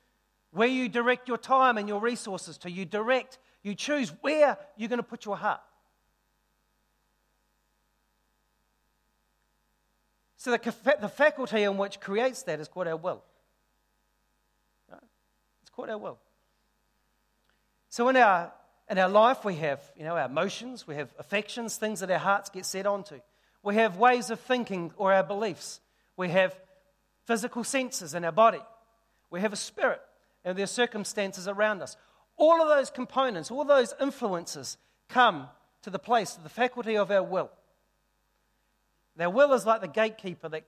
where 0.52 0.68
you 0.68 0.90
direct 0.90 1.28
your 1.28 1.38
time 1.38 1.78
and 1.78 1.88
your 1.88 2.02
resources 2.02 2.58
to. 2.60 2.72
You 2.72 2.86
direct, 2.86 3.38
you 3.64 3.76
choose 3.76 4.10
where 4.22 4.58
you're 4.76 4.90
going 4.90 4.98
to 4.98 5.04
put 5.04 5.26
your 5.26 5.38
heart. 5.38 5.62
So 10.38 10.52
the, 10.52 10.76
the 11.02 11.10
faculty 11.10 11.64
in 11.64 11.78
which 11.78 12.00
creates 12.00 12.44
that 12.44 12.60
is 12.60 12.68
called 12.68 12.88
our 12.88 12.96
will. 12.96 13.24
It's 15.62 15.72
called 15.72 15.90
our 15.90 15.98
will. 15.98 16.20
So 17.90 18.08
in 18.10 18.16
our, 18.16 18.54
in 18.90 18.98
our 19.00 19.10
life, 19.10 19.44
we 19.44 19.56
have 19.56 19.82
you 19.98 20.04
know, 20.04 20.16
our 20.16 20.28
emotions, 20.28 20.88
we 20.88 20.96
have 20.96 21.14
affections, 21.18 21.78
things 21.78 22.00
that 22.02 22.12
our 22.12 22.20
hearts 22.20 22.50
get 22.50 22.66
set 22.66 22.86
onto. 22.86 23.20
We 23.64 23.76
have 23.76 23.98
ways 23.98 24.30
of 24.30 24.40
thinking 24.40 24.92
or 24.96 25.12
our 25.12 25.24
beliefs. 25.24 25.82
We 26.16 26.30
have 26.30 26.56
physical 27.26 27.64
senses 27.64 28.14
in 28.14 28.24
our 28.24 28.32
body. 28.32 28.62
We 29.30 29.42
have 29.42 29.54
a 29.54 29.58
spirit 29.58 30.02
and 30.46 30.58
their 30.58 30.68
circumstances 30.68 31.48
around 31.48 31.82
us. 31.82 31.98
All 32.38 32.62
of 32.62 32.70
those 32.70 32.92
components, 32.92 33.50
all 33.50 33.66
those 33.66 33.94
influences 34.00 34.78
come 35.10 35.48
to 35.82 35.90
the 35.90 36.00
place 36.00 36.38
of 36.38 36.44
the 36.44 36.50
faculty 36.50 36.96
of 36.96 37.12
our 37.12 37.24
will. 37.24 37.50
Our 39.20 39.30
will 39.30 39.54
is 39.54 39.66
like 39.66 39.82
the 39.82 39.88
gatekeeper 39.88 40.50
that 40.50 40.64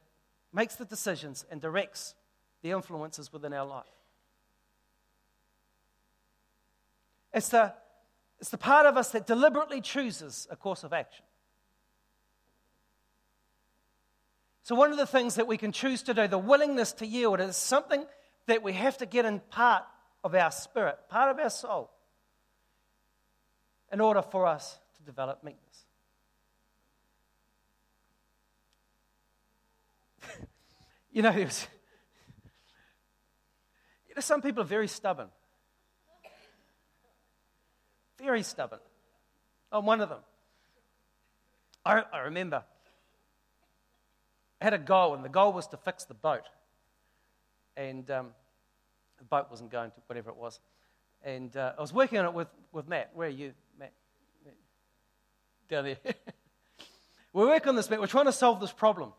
makes 0.52 0.76
the 0.76 0.86
decisions 0.86 1.46
and 1.52 1.62
directs 1.62 2.16
the 2.62 2.72
influences 2.72 3.32
within 3.32 3.54
our 3.54 3.66
life. 3.66 3.86
It's 7.34 7.50
the, 7.50 7.74
it's 8.40 8.50
the 8.50 8.58
part 8.58 8.86
of 8.86 8.98
us 8.98 9.12
that 9.12 9.28
deliberately 9.28 9.82
chooses 9.82 10.48
a 10.50 10.56
course 10.56 10.84
of 10.84 10.94
action. 10.94 11.26
So, 14.64 14.76
one 14.76 14.92
of 14.92 14.98
the 14.98 15.08
things 15.08 15.36
that 15.36 15.48
we 15.48 15.58
can 15.58 15.72
choose 15.72 16.04
to 16.04 16.14
do, 16.14 16.28
the 16.28 16.38
willingness 16.38 16.94
to 16.94 17.06
yield, 17.06 17.40
is 17.40 17.56
something 17.58 18.06
that 18.46 18.62
we 18.62 18.74
have 18.74 18.98
to 18.98 19.06
get 19.06 19.26
in 19.26 19.40
part 19.40 19.84
of 20.24 20.36
our 20.36 20.52
spirit, 20.52 20.98
part 21.10 21.32
of 21.32 21.40
our 21.40 21.50
soul, 21.50 21.90
in 23.92 24.00
order 24.00 24.22
for 24.22 24.46
us 24.46 24.78
to 24.98 25.04
develop 25.04 25.44
meekness. 25.44 25.86
You 31.12 31.22
know, 31.22 31.32
was, 31.38 31.67
you 34.08 34.15
know, 34.15 34.22
some 34.22 34.41
people 34.41 34.62
are 34.62 34.67
very 34.67 34.88
stubborn. 34.88 35.28
Very 38.17 38.43
stubborn. 38.43 38.80
I'm 39.72 39.86
one 39.86 40.02
of 40.02 40.10
them. 40.10 40.19
I, 41.86 42.04
I 42.12 42.19
remember 42.19 42.63
I 44.62 44.65
had 44.65 44.74
a 44.74 44.78
goal, 44.78 45.15
and 45.15 45.24
the 45.24 45.30
goal 45.30 45.54
was 45.54 45.67
to 45.67 45.78
fix 45.78 46.04
the 46.04 46.13
boat. 46.13 46.43
And 47.78 48.10
um, 48.12 48.28
the 49.17 49.24
boat 49.24 49.48
wasn't 49.50 49.72
going 49.72 49.91
to 49.91 49.98
whatever 50.08 50.32
it 50.32 50.36
was. 50.36 50.60
And 51.24 51.56
uh, 51.56 51.74
I 51.78 51.82
was 51.82 51.93
working 51.93 52.17
on 52.17 52.26
it 52.26 52.34
with, 52.34 52.50
with 52.72 52.88
Matt. 52.88 53.12
Where 53.13 53.28
are 53.28 53.32
you, 53.32 53.54
Matt? 53.78 53.93
Down 55.69 55.86
there. 55.86 55.98
We're 57.34 57.48
working 57.48 57.69
on 57.69 57.76
this, 57.76 57.89
Matt. 57.89 58.02
We're 58.02 58.08
trying 58.08 58.26
to 58.26 58.34
solve 58.34 58.60
this 58.60 58.72
problem. 58.72 59.13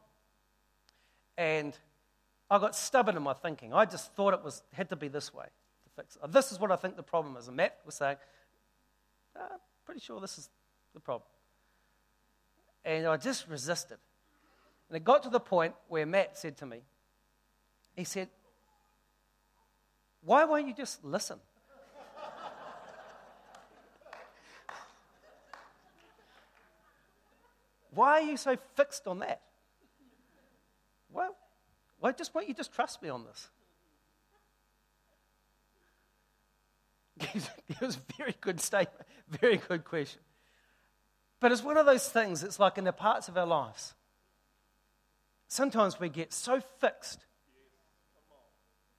And 1.40 1.76
I 2.50 2.58
got 2.58 2.76
stubborn 2.76 3.16
in 3.16 3.22
my 3.22 3.32
thinking. 3.32 3.72
I 3.72 3.86
just 3.86 4.12
thought 4.12 4.34
it 4.34 4.44
was 4.44 4.62
had 4.74 4.90
to 4.90 4.96
be 4.96 5.08
this 5.08 5.32
way 5.32 5.46
to 5.46 5.90
fix 5.96 6.18
it. 6.22 6.30
This 6.30 6.52
is 6.52 6.60
what 6.60 6.70
I 6.70 6.76
think 6.76 6.96
the 6.96 7.02
problem 7.02 7.38
is. 7.38 7.48
And 7.48 7.56
Matt 7.56 7.78
was 7.86 7.94
saying, 7.94 8.18
I'm 9.34 9.58
pretty 9.86 10.02
sure 10.02 10.20
this 10.20 10.36
is 10.36 10.50
the 10.92 11.00
problem. 11.00 11.26
And 12.84 13.06
I 13.06 13.16
just 13.16 13.48
resisted. 13.48 13.96
And 14.90 14.98
it 14.98 15.04
got 15.04 15.22
to 15.22 15.30
the 15.30 15.40
point 15.40 15.72
where 15.88 16.04
Matt 16.04 16.36
said 16.36 16.58
to 16.58 16.66
me, 16.66 16.82
he 17.96 18.04
said, 18.04 18.28
Why 20.22 20.44
won't 20.44 20.68
you 20.68 20.74
just 20.74 21.02
listen? 21.02 21.38
Why 27.94 28.20
are 28.20 28.24
you 28.24 28.36
so 28.36 28.58
fixed 28.76 29.06
on 29.06 29.20
that? 29.20 29.40
Well, 31.12 31.36
why 31.98 32.12
just 32.12 32.34
why 32.34 32.42
don't 32.42 32.48
you 32.48 32.54
just 32.54 32.72
trust 32.72 33.02
me 33.02 33.08
on 33.08 33.24
this? 33.24 33.48
it 37.68 37.80
was 37.80 37.96
a 37.96 38.14
very 38.16 38.34
good 38.40 38.60
statement, 38.60 39.06
very 39.28 39.58
good 39.58 39.84
question. 39.84 40.20
But 41.40 41.52
it's 41.52 41.62
one 41.62 41.76
of 41.76 41.86
those 41.86 42.08
things, 42.08 42.42
it's 42.42 42.58
like 42.58 42.78
in 42.78 42.84
the 42.84 42.92
parts 42.92 43.28
of 43.28 43.36
our 43.36 43.46
lives 43.46 43.94
sometimes 45.50 45.98
we 46.00 46.08
get 46.08 46.32
so 46.32 46.60
fixed 46.78 47.26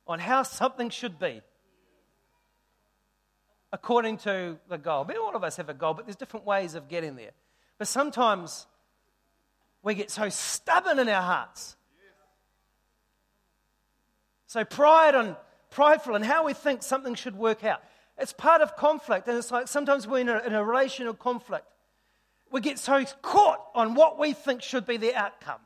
on 0.06 0.19
how 0.19 0.43
something 0.43 0.89
should 0.89 1.17
be 1.17 1.41
according 3.71 4.17
to 4.17 4.58
the 4.67 4.78
goal. 4.78 5.06
Mean, 5.06 5.17
all 5.17 5.36
of 5.36 5.43
us 5.43 5.56
have 5.56 5.69
a 5.69 5.74
goal, 5.74 5.93
but 5.93 6.06
there's 6.06 6.17
different 6.17 6.45
ways 6.45 6.76
of 6.76 6.89
getting 6.89 7.15
there. 7.15 7.32
But 7.78 7.88
sometimes 7.88 8.67
we 9.82 9.95
get 9.95 10.12
so 10.12 10.28
stubborn 10.28 11.00
in 11.00 11.08
our 11.08 11.21
hearts. 11.21 11.78
So 14.51 14.65
pride 14.65 15.15
and 15.15 15.37
prideful 15.69 16.13
in 16.17 16.23
how 16.23 16.45
we 16.45 16.51
think 16.51 16.83
something 16.83 17.15
should 17.15 17.37
work 17.37 17.63
out. 17.63 17.81
It's 18.17 18.33
part 18.33 18.59
of 18.59 18.75
conflict, 18.75 19.25
and 19.29 19.37
it's 19.37 19.49
like 19.49 19.69
sometimes 19.69 20.05
we're 20.05 20.19
in 20.19 20.27
a, 20.27 20.39
in 20.39 20.53
a 20.53 20.61
relational 20.61 21.13
conflict. 21.13 21.63
We 22.51 22.59
get 22.59 22.77
so 22.77 23.05
caught 23.21 23.65
on 23.73 23.95
what 23.95 24.19
we 24.19 24.33
think 24.33 24.61
should 24.61 24.85
be 24.85 24.97
the 24.97 25.15
outcome. 25.15 25.61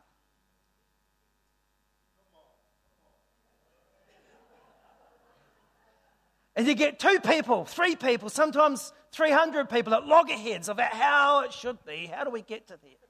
And 6.56 6.68
you 6.68 6.76
get 6.76 7.00
two 7.00 7.20
people, 7.22 7.66
three 7.66 7.96
people, 7.96 8.30
sometimes 8.30 8.94
300 9.14 9.68
people 9.68 9.96
at 9.96 10.06
loggerheads 10.06 10.70
about 10.70 10.94
how 10.94 11.40
it 11.40 11.54
should 11.54 11.84
be. 11.86 12.06
How 12.06 12.24
do 12.24 12.30
we 12.30 12.44
get 12.44 12.68
to 12.68 12.78
there? 12.84 13.05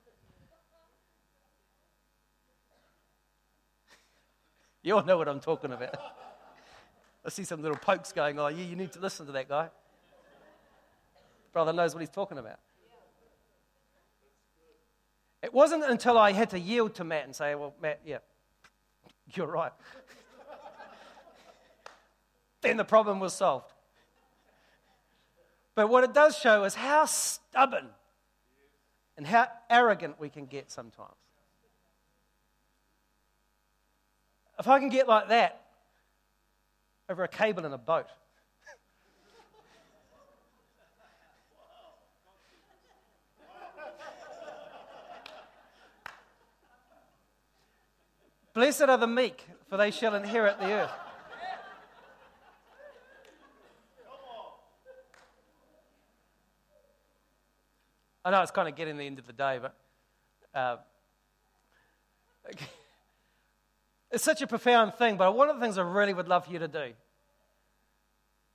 You 4.85 4.95
all 4.97 5.03
know 5.03 5.17
what 5.17 5.27
I'm 5.27 5.39
talking 5.39 5.71
about. 5.71 5.95
I 7.25 7.29
see 7.29 7.43
some 7.43 7.59
little 7.63 7.77
pokes 7.77 8.11
going, 8.11 8.37
oh, 8.37 8.49
yeah, 8.49 8.63
you 8.63 8.75
need 8.75 8.91
to 8.91 8.99
listen 8.99 9.25
to 9.25 9.31
that 9.31 9.49
guy. 9.49 9.69
Brother 11.53 11.73
knows 11.73 11.95
what 11.95 12.01
he's 12.01 12.09
talking 12.11 12.37
about. 12.37 12.59
It 15.41 15.51
wasn't 15.51 15.85
until 15.85 16.19
I 16.19 16.33
had 16.33 16.51
to 16.51 16.59
yield 16.59 16.93
to 16.95 17.03
Matt 17.03 17.25
and 17.25 17.35
say, 17.35 17.55
well, 17.55 17.73
Matt, 17.81 18.01
yeah, 18.05 18.19
you're 19.33 19.47
right 19.47 19.71
then 22.61 22.77
the 22.77 22.85
problem 22.85 23.19
was 23.19 23.33
solved. 23.33 23.73
But 25.73 25.89
what 25.89 26.03
it 26.03 26.13
does 26.13 26.37
show 26.37 26.63
is 26.63 26.75
how 26.75 27.05
stubborn 27.05 27.87
and 29.17 29.25
how 29.25 29.47
arrogant 29.67 30.19
we 30.19 30.29
can 30.29 30.45
get 30.45 30.69
sometimes. 30.69 31.24
If 34.57 34.67
I 34.67 34.79
can 34.79 34.89
get 34.89 35.07
like 35.07 35.29
that 35.29 35.61
over 37.09 37.23
a 37.23 37.27
cable 37.27 37.65
in 37.65 37.73
a 37.73 37.77
boat, 37.77 38.07
Blessed 48.53 48.83
are 48.83 48.97
the 48.97 49.05
meek, 49.05 49.45
for 49.69 49.75
they 49.75 49.91
shall 49.91 50.15
inherit 50.15 50.57
the 50.59 50.71
earth. 50.71 50.91
I 58.23 58.31
know 58.31 58.41
it's 58.41 58.51
kind 58.51 58.69
of 58.69 58.75
getting 58.77 58.95
the 58.95 59.03
end 59.03 59.19
of 59.19 59.27
the 59.27 59.33
day, 59.33 59.59
but 59.61 59.75
uh, 60.57 60.77
it's 64.15 64.23
such 64.23 64.41
a 64.41 64.47
profound 64.47 64.95
thing. 64.95 65.17
But 65.17 65.35
one 65.35 65.49
of 65.49 65.57
the 65.57 65.61
things 65.61 65.77
I 65.77 65.83
really 65.83 66.13
would 66.13 66.27
love 66.27 66.45
for 66.45 66.51
you 66.51 66.59
to 66.59 66.67
do 66.67 66.93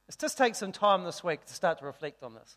is 0.09 0.17
just 0.17 0.37
take 0.37 0.55
some 0.57 0.73
time 0.73 1.05
this 1.05 1.23
week 1.23 1.45
to 1.45 1.55
start 1.55 1.79
to 1.79 1.85
reflect 1.85 2.23
on 2.23 2.35
this. 2.35 2.57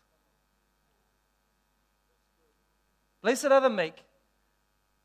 Blessed 3.22 3.46
are 3.46 3.60
the 3.60 3.70
meek, 3.70 4.02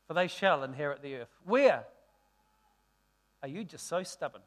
for 0.08 0.14
they 0.14 0.26
shall 0.26 0.64
inherit 0.64 1.02
the 1.02 1.14
earth. 1.16 1.30
Where 1.44 1.84
are 3.42 3.48
you 3.48 3.64
just 3.64 3.86
so 3.86 4.02
stubborn? 4.02 4.42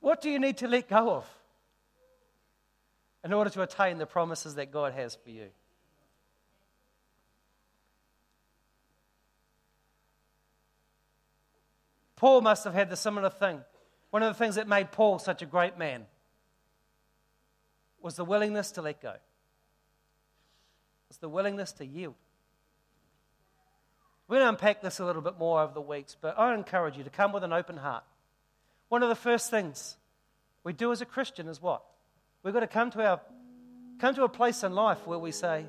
What 0.00 0.20
do 0.20 0.28
you 0.28 0.38
need 0.38 0.58
to 0.58 0.68
let 0.68 0.88
go 0.88 1.14
of? 1.14 1.28
in 3.24 3.32
order 3.32 3.50
to 3.50 3.62
attain 3.62 3.98
the 3.98 4.06
promises 4.06 4.56
that 4.56 4.72
God 4.72 4.94
has 4.94 5.14
for 5.14 5.30
you. 5.30 5.48
Paul 12.22 12.40
must 12.40 12.62
have 12.62 12.74
had 12.74 12.88
the 12.88 12.94
similar 12.94 13.30
thing. 13.30 13.62
One 14.10 14.22
of 14.22 14.32
the 14.32 14.38
things 14.38 14.54
that 14.54 14.68
made 14.68 14.92
Paul 14.92 15.18
such 15.18 15.42
a 15.42 15.44
great 15.44 15.76
man 15.76 16.06
was 18.00 18.14
the 18.14 18.24
willingness 18.24 18.70
to 18.72 18.82
let 18.82 19.02
go, 19.02 19.14
was 21.08 21.16
the 21.16 21.28
willingness 21.28 21.72
to 21.72 21.84
yield. 21.84 22.14
We're 24.28 24.36
going 24.36 24.44
to 24.44 24.48
unpack 24.50 24.82
this 24.82 25.00
a 25.00 25.04
little 25.04 25.20
bit 25.20 25.36
more 25.36 25.60
over 25.62 25.74
the 25.74 25.80
weeks, 25.80 26.16
but 26.20 26.38
I 26.38 26.54
encourage 26.54 26.96
you 26.96 27.02
to 27.02 27.10
come 27.10 27.32
with 27.32 27.42
an 27.42 27.52
open 27.52 27.76
heart. 27.76 28.04
One 28.88 29.02
of 29.02 29.08
the 29.08 29.16
first 29.16 29.50
things 29.50 29.96
we 30.62 30.72
do 30.72 30.92
as 30.92 31.00
a 31.00 31.04
Christian 31.04 31.48
is 31.48 31.60
what? 31.60 31.82
We've 32.44 32.54
got 32.54 32.60
to 32.60 32.68
come 32.68 32.92
to, 32.92 33.04
our, 33.04 33.20
come 33.98 34.14
to 34.14 34.22
a 34.22 34.28
place 34.28 34.62
in 34.62 34.76
life 34.76 35.08
where 35.08 35.18
we 35.18 35.32
say, 35.32 35.66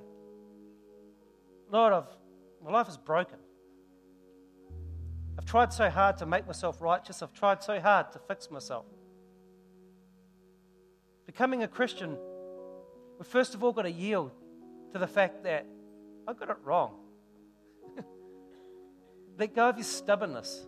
Lord, 1.72 1.94
I've, 1.94 2.06
my 2.63 2.70
life 2.70 2.89
is 2.89 2.98
broken. 2.98 3.39
I've 5.38 5.46
tried 5.46 5.74
so 5.74 5.89
hard 5.89 6.17
to 6.19 6.26
make 6.26 6.46
myself 6.46 6.82
righteous. 6.82 7.22
I've 7.22 7.34
tried 7.34 7.63
so 7.63 7.80
hard 7.80 8.12
to 8.12 8.19
fix 8.19 8.52
myself. 8.52 8.86
Becoming 11.26 11.63
a 11.63 11.67
Christian, 11.67 12.17
we 13.17 13.26
first 13.26 13.56
of 13.56 13.63
all 13.63 13.72
got 13.72 13.84
to 13.84 13.91
yield 13.91 14.32
to 14.91 15.00
the 15.00 15.08
fact 15.08 15.43
that 15.43 15.65
I 16.28 16.34
got 16.34 16.50
it 16.50 16.58
wrong. 16.63 16.96
Let 19.39 19.56
go 19.56 19.69
of 19.69 19.78
your 19.78 19.86
stubbornness. 19.86 20.67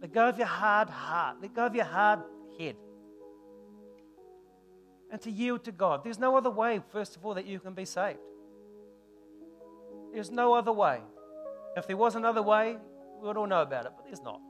Let 0.00 0.12
go 0.12 0.28
of 0.28 0.38
your 0.38 0.46
hard 0.46 0.88
heart. 0.88 1.38
Let 1.40 1.54
go 1.54 1.66
of 1.66 1.74
your 1.74 1.84
hard 1.84 2.20
head. 2.58 2.76
And 5.10 5.20
to 5.22 5.30
yield 5.30 5.64
to 5.64 5.72
God. 5.72 6.04
There's 6.04 6.18
no 6.18 6.36
other 6.36 6.50
way, 6.50 6.80
first 6.92 7.16
of 7.16 7.26
all, 7.26 7.34
that 7.34 7.46
you 7.46 7.58
can 7.58 7.74
be 7.74 7.84
saved. 7.84 8.18
There's 10.12 10.30
no 10.30 10.54
other 10.54 10.72
way. 10.72 11.00
If 11.76 11.86
there 11.86 11.96
was 11.96 12.14
another 12.14 12.42
way, 12.42 12.76
we 13.22 13.28
would 13.28 13.36
all 13.36 13.46
know 13.46 13.62
about 13.62 13.86
it, 13.86 13.92
but 13.96 14.04
there's 14.04 14.20
not. 14.20 14.40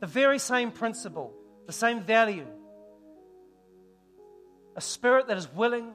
The 0.00 0.06
very 0.06 0.38
same 0.38 0.70
principle, 0.70 1.32
the 1.66 1.72
same 1.72 2.02
value. 2.02 2.46
A 4.76 4.80
spirit 4.80 5.28
that 5.28 5.38
is 5.38 5.50
willing 5.52 5.92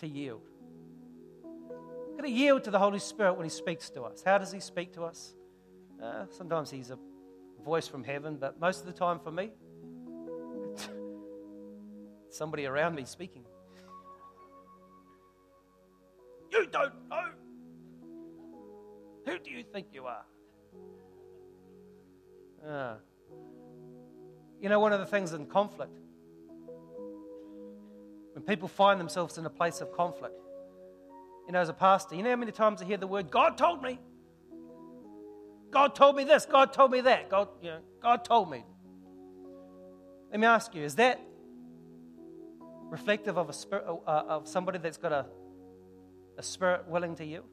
to 0.00 0.06
yield. 0.06 0.42
We're 1.42 2.18
going 2.18 2.24
to 2.24 2.30
yield 2.30 2.64
to 2.64 2.70
the 2.70 2.78
Holy 2.78 2.98
Spirit 2.98 3.34
when 3.34 3.44
He 3.44 3.50
speaks 3.50 3.88
to 3.90 4.02
us. 4.02 4.22
How 4.24 4.36
does 4.36 4.52
He 4.52 4.60
speak 4.60 4.92
to 4.94 5.04
us? 5.04 5.34
Uh, 6.00 6.26
sometimes 6.30 6.70
He's 6.70 6.90
a 6.90 6.98
voice 7.64 7.88
from 7.88 8.04
heaven, 8.04 8.36
but 8.36 8.60
most 8.60 8.80
of 8.80 8.86
the 8.86 8.92
time 8.92 9.18
for 9.18 9.32
me, 9.32 9.50
somebody 12.30 12.66
around 12.66 12.94
me 12.94 13.06
speaking. 13.06 13.44
You 16.50 16.66
don't 16.66 16.92
know. 17.08 17.21
Do 19.44 19.50
you 19.50 19.62
think 19.62 19.88
you 19.92 20.06
are? 20.06 20.24
Uh, 22.66 22.94
you 24.60 24.68
know, 24.68 24.78
one 24.78 24.92
of 24.92 25.00
the 25.00 25.06
things 25.06 25.32
in 25.32 25.46
conflict, 25.46 25.98
when 28.34 28.44
people 28.44 28.68
find 28.68 29.00
themselves 29.00 29.36
in 29.38 29.44
a 29.46 29.50
place 29.50 29.80
of 29.80 29.92
conflict, 29.92 30.34
you 31.46 31.52
know, 31.52 31.60
as 31.60 31.68
a 31.68 31.74
pastor, 31.74 32.14
you 32.14 32.22
know 32.22 32.30
how 32.30 32.36
many 32.36 32.52
times 32.52 32.80
I 32.80 32.84
hear 32.84 32.96
the 32.96 33.06
word, 33.06 33.30
God 33.30 33.58
told 33.58 33.82
me. 33.82 33.98
God 35.72 35.94
told 35.94 36.16
me 36.16 36.24
this, 36.24 36.46
God 36.46 36.72
told 36.72 36.92
me 36.92 37.00
that, 37.00 37.28
God, 37.28 37.48
you 37.60 37.70
know, 37.70 37.80
God 38.00 38.24
told 38.24 38.50
me. 38.50 38.64
Let 40.30 40.38
me 40.38 40.46
ask 40.46 40.74
you, 40.74 40.82
is 40.82 40.94
that 40.96 41.20
reflective 42.90 43.36
of 43.38 43.48
a 43.48 43.52
spirit, 43.52 43.84
uh, 43.88 44.22
of 44.28 44.46
somebody 44.46 44.78
that's 44.78 44.98
got 44.98 45.12
a, 45.12 45.26
a 46.38 46.42
spirit 46.42 46.86
willing 46.86 47.16
to 47.16 47.24
yield? 47.24 47.46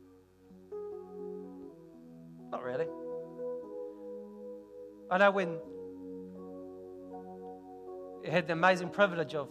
Not 2.52 2.64
really. 2.64 2.88
I 5.12 5.18
know 5.18 5.32
when 5.32 5.60
I 8.26 8.30
had 8.30 8.48
the 8.48 8.54
amazing 8.54 8.90
privilege 8.90 9.34
of 9.34 9.50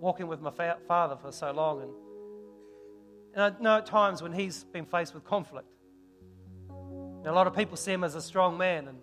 walking 0.00 0.26
with 0.26 0.40
my 0.40 0.50
fa- 0.50 0.78
father 0.88 1.16
for 1.16 1.32
so 1.32 1.52
long, 1.52 1.82
and, 1.82 1.90
and 3.34 3.42
I 3.42 3.62
know 3.62 3.78
at 3.78 3.86
times 3.86 4.22
when 4.22 4.32
he's 4.32 4.64
been 4.64 4.86
faced 4.86 5.14
with 5.14 5.24
conflict. 5.24 5.68
And 6.68 7.26
a 7.26 7.32
lot 7.32 7.46
of 7.46 7.54
people 7.54 7.76
see 7.76 7.92
him 7.92 8.04
as 8.04 8.14
a 8.14 8.22
strong 8.22 8.56
man, 8.58 8.88
and 8.88 8.98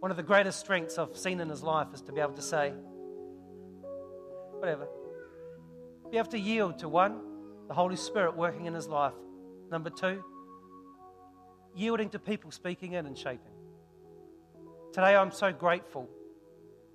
one 0.00 0.10
of 0.10 0.16
the 0.16 0.22
greatest 0.22 0.60
strengths 0.60 0.98
I've 0.98 1.16
seen 1.16 1.40
in 1.40 1.48
his 1.48 1.62
life 1.62 1.88
is 1.94 2.00
to 2.02 2.12
be 2.12 2.20
able 2.20 2.34
to 2.34 2.42
say, 2.42 2.72
whatever. 4.58 4.88
Be 6.10 6.18
able 6.18 6.30
to 6.30 6.38
yield 6.38 6.78
to 6.80 6.88
one, 6.88 7.20
the 7.68 7.74
Holy 7.74 7.96
Spirit 7.96 8.36
working 8.36 8.66
in 8.66 8.74
his 8.74 8.88
life. 8.88 9.14
Number 9.70 9.90
two, 9.90 10.22
yielding 11.74 12.10
to 12.10 12.18
people 12.18 12.50
speaking 12.50 12.92
in 12.92 13.06
and 13.06 13.16
shaping. 13.16 13.52
Today, 14.92 15.16
I'm 15.16 15.30
so 15.30 15.52
grateful 15.52 16.08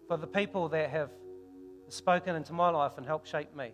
for 0.07 0.17
the 0.17 0.27
people 0.27 0.69
that 0.69 0.89
have 0.89 1.09
spoken 1.89 2.35
into 2.35 2.53
my 2.53 2.69
life 2.69 2.93
and 2.97 3.05
helped 3.05 3.27
shape 3.27 3.55
me. 3.55 3.71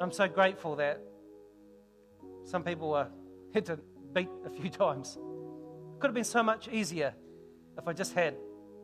I'm 0.00 0.12
so 0.12 0.28
grateful 0.28 0.76
that 0.76 1.00
some 2.44 2.62
people 2.62 2.90
were 2.90 3.08
hit 3.52 3.66
to 3.66 3.78
beat 4.12 4.28
a 4.44 4.50
few 4.50 4.70
times. 4.70 5.16
It 5.16 6.00
could 6.00 6.08
have 6.08 6.14
been 6.14 6.24
so 6.24 6.42
much 6.42 6.68
easier 6.68 7.14
if 7.76 7.86
I 7.86 7.92
just 7.92 8.14
had 8.14 8.36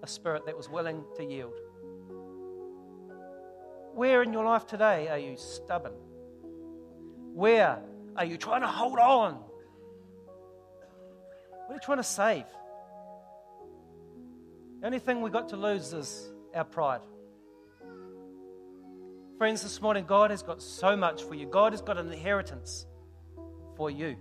a 0.02 0.06
spirit 0.06 0.46
that 0.46 0.56
was 0.56 0.68
willing 0.68 1.04
to 1.16 1.24
yield. 1.24 1.58
Where 3.94 4.22
in 4.22 4.32
your 4.32 4.44
life 4.44 4.66
today 4.66 5.08
are 5.08 5.18
you 5.18 5.36
stubborn? 5.36 5.92
Where 7.34 7.78
are 8.16 8.24
you 8.24 8.36
trying 8.36 8.62
to 8.62 8.66
hold 8.66 8.98
on 8.98 9.38
what 11.72 11.76
are 11.76 11.80
you 11.80 11.86
trying 11.86 11.96
to 11.96 12.04
save? 12.04 12.44
The 14.80 14.86
only 14.86 14.98
thing 14.98 15.22
we've 15.22 15.32
got 15.32 15.48
to 15.50 15.56
lose 15.56 15.94
is 15.94 16.30
our 16.54 16.64
pride. 16.64 17.00
Friends, 19.38 19.62
this 19.62 19.80
morning, 19.80 20.04
God 20.04 20.30
has 20.30 20.42
got 20.42 20.60
so 20.60 20.98
much 20.98 21.22
for 21.22 21.34
you. 21.34 21.46
God 21.46 21.72
has 21.72 21.80
got 21.80 21.96
an 21.96 22.12
inheritance 22.12 22.84
for 23.78 23.90
you 23.90 24.16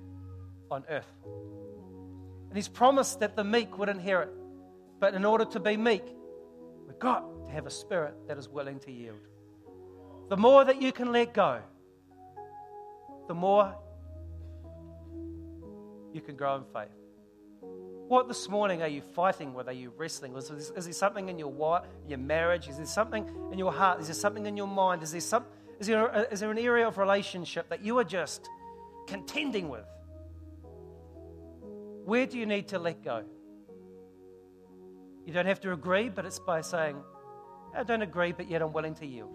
on 0.71 0.85
earth. 0.89 1.11
And 1.25 2.55
He's 2.55 2.69
promised 2.69 3.19
that 3.19 3.35
the 3.35 3.43
meek 3.43 3.77
would 3.77 3.89
inherit. 3.89 4.29
But 5.01 5.13
in 5.13 5.25
order 5.25 5.43
to 5.43 5.59
be 5.59 5.75
meek, 5.75 6.05
we've 6.87 6.99
got 6.99 7.25
to 7.47 7.51
have 7.51 7.65
a 7.65 7.69
spirit 7.69 8.13
that 8.29 8.37
is 8.37 8.47
willing 8.47 8.79
to 8.79 8.93
yield. 8.93 9.27
The 10.29 10.37
more 10.37 10.63
that 10.63 10.81
you 10.81 10.93
can 10.93 11.11
let 11.11 11.33
go, 11.33 11.59
the 13.27 13.33
more 13.33 13.75
you 16.13 16.21
can 16.21 16.37
grow 16.37 16.55
in 16.55 16.63
faith. 16.73 17.00
What 17.61 18.27
this 18.27 18.49
morning 18.49 18.81
are 18.81 18.87
you 18.87 19.01
fighting 19.01 19.53
with? 19.53 19.67
Are 19.67 19.73
you 19.73 19.93
wrestling? 19.95 20.35
Is, 20.35 20.49
there 20.49 20.93
something 20.93 21.29
in 21.29 21.39
your, 21.39 21.81
your 22.07 22.17
marriage? 22.17 22.67
Is 22.67 22.77
there 22.77 22.85
something 22.85 23.29
in 23.51 23.59
your 23.59 23.71
heart? 23.71 24.01
Is 24.01 24.07
there 24.07 24.15
something 24.15 24.45
in 24.45 24.57
your 24.57 24.67
mind? 24.67 25.03
Is 25.03 25.11
there, 25.11 25.21
some, 25.21 25.45
is, 25.79 25.87
there 25.87 26.27
is 26.31 26.39
there 26.41 26.51
an 26.51 26.57
area 26.57 26.87
of 26.87 26.97
relationship 26.97 27.69
that 27.69 27.83
you 27.83 27.97
are 27.99 28.03
just 28.03 28.49
contending 29.07 29.69
with? 29.69 29.85
Where 32.05 32.25
do 32.25 32.37
you 32.37 32.45
need 32.45 32.67
to 32.69 32.79
let 32.79 33.03
go? 33.03 33.23
You 35.25 35.33
don't 35.33 35.45
have 35.45 35.61
to 35.61 35.71
agree, 35.71 36.09
but 36.09 36.25
it's 36.25 36.39
by 36.39 36.61
saying, 36.61 36.97
I 37.75 37.83
don't 37.83 38.01
agree, 38.01 38.31
but 38.31 38.49
yet 38.49 38.61
I'm 38.61 38.73
willing 38.73 38.95
to 38.95 39.05
yield. 39.05 39.31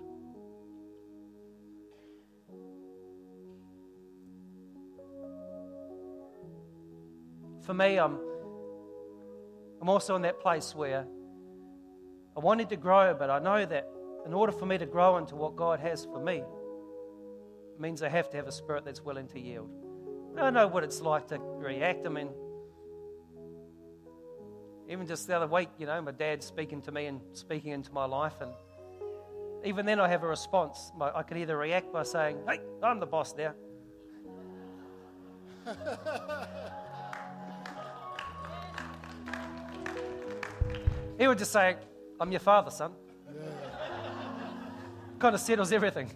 For 7.67 7.75
me, 7.75 7.99
I'm 7.99 8.21
I'm 9.83 9.89
also 9.89 10.15
in 10.15 10.23
that 10.23 10.41
place 10.41 10.73
where 10.73 11.05
I 12.37 12.41
wanted 12.41 12.69
to 12.69 12.77
grow, 12.77 13.13
but 13.13 13.29
I 13.29 13.41
know 13.41 13.67
that 13.67 13.89
in 14.25 14.33
order 14.33 14.53
for 14.53 14.67
me 14.67 14.79
to 14.79 14.87
grow 14.87 15.17
into 15.17 15.35
what 15.35 15.57
God 15.57 15.81
has 15.81 16.05
for 16.05 16.21
me, 16.21 16.37
it 17.75 17.81
means 17.81 18.03
I 18.03 18.09
have 18.09 18.31
to 18.31 18.37
have 18.37 18.47
a 18.47 18.53
spirit 18.53 18.85
that's 18.85 19.03
willing 19.03 19.27
to 19.29 19.41
yield. 19.41 19.69
I 20.39 20.51
know 20.51 20.69
what 20.69 20.85
it's 20.85 21.01
like 21.01 21.27
to 21.29 21.39
react. 21.39 22.07
I 22.07 22.11
mean, 22.11 22.29
even 24.89 25.05
just 25.07 25.27
the 25.27 25.35
other 25.37 25.49
week, 25.49 25.71
you 25.77 25.87
know, 25.87 26.01
my 26.01 26.13
dad 26.13 26.45
speaking 26.45 26.81
to 26.83 26.93
me 26.93 27.07
and 27.07 27.21
speaking 27.33 27.73
into 27.73 27.93
my 27.93 28.05
life, 28.05 28.35
and 28.41 28.53
even 29.65 29.87
then 29.87 29.99
I 29.99 30.09
have 30.09 30.23
a 30.23 30.29
response. 30.29 30.93
I 31.01 31.25
could 31.25 31.37
either 31.37 31.57
react 31.59 31.93
by 31.93 32.05
saying, 32.05 32.39
Hey, 32.49 32.61
I'm 32.81 33.01
the 33.01 33.07
boss 33.07 33.35
now. 33.37 33.55
He 41.19 41.27
would 41.27 41.39
just 41.39 41.53
say, 41.53 41.77
I'm 42.21 42.31
your 42.31 42.41
father, 42.41 42.71
son. 42.71 42.93
Yeah. 43.27 43.43
kind 45.19 45.35
of 45.35 45.41
settles 45.41 45.73
everything. 45.73 46.11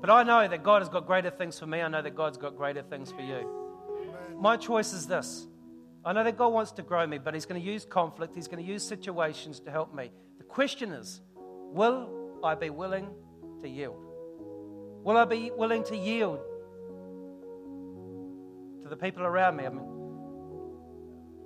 But 0.00 0.10
I 0.10 0.22
know 0.22 0.46
that 0.46 0.62
God 0.62 0.82
has 0.82 0.88
got 0.88 1.06
greater 1.06 1.30
things 1.30 1.58
for 1.58 1.66
me. 1.66 1.80
I 1.82 1.88
know 1.88 2.02
that 2.02 2.14
God's 2.14 2.38
got 2.38 2.56
greater 2.56 2.82
things 2.82 3.10
for 3.10 3.20
you. 3.20 3.34
Amen. 3.34 4.40
My 4.40 4.56
choice 4.56 4.92
is 4.92 5.06
this. 5.06 5.48
I 6.04 6.12
know 6.12 6.22
that 6.22 6.36
God 6.36 6.52
wants 6.52 6.70
to 6.72 6.82
grow 6.82 7.06
me, 7.06 7.18
but 7.18 7.34
He's 7.34 7.46
going 7.46 7.60
to 7.60 7.66
use 7.66 7.84
conflict, 7.84 8.34
He's 8.34 8.46
going 8.46 8.64
to 8.64 8.70
use 8.70 8.86
situations 8.86 9.58
to 9.60 9.70
help 9.70 9.94
me. 9.94 10.10
The 10.38 10.44
question 10.44 10.92
is 10.92 11.20
will 11.34 12.38
I 12.44 12.54
be 12.54 12.70
willing 12.70 13.08
to 13.62 13.68
yield? 13.68 13.96
Will 15.02 15.16
I 15.16 15.24
be 15.24 15.50
willing 15.50 15.82
to 15.84 15.96
yield 15.96 16.40
to 18.82 18.88
the 18.88 18.96
people 18.96 19.24
around 19.24 19.56
me? 19.56 19.66
I 19.66 19.70
mean, 19.70 19.97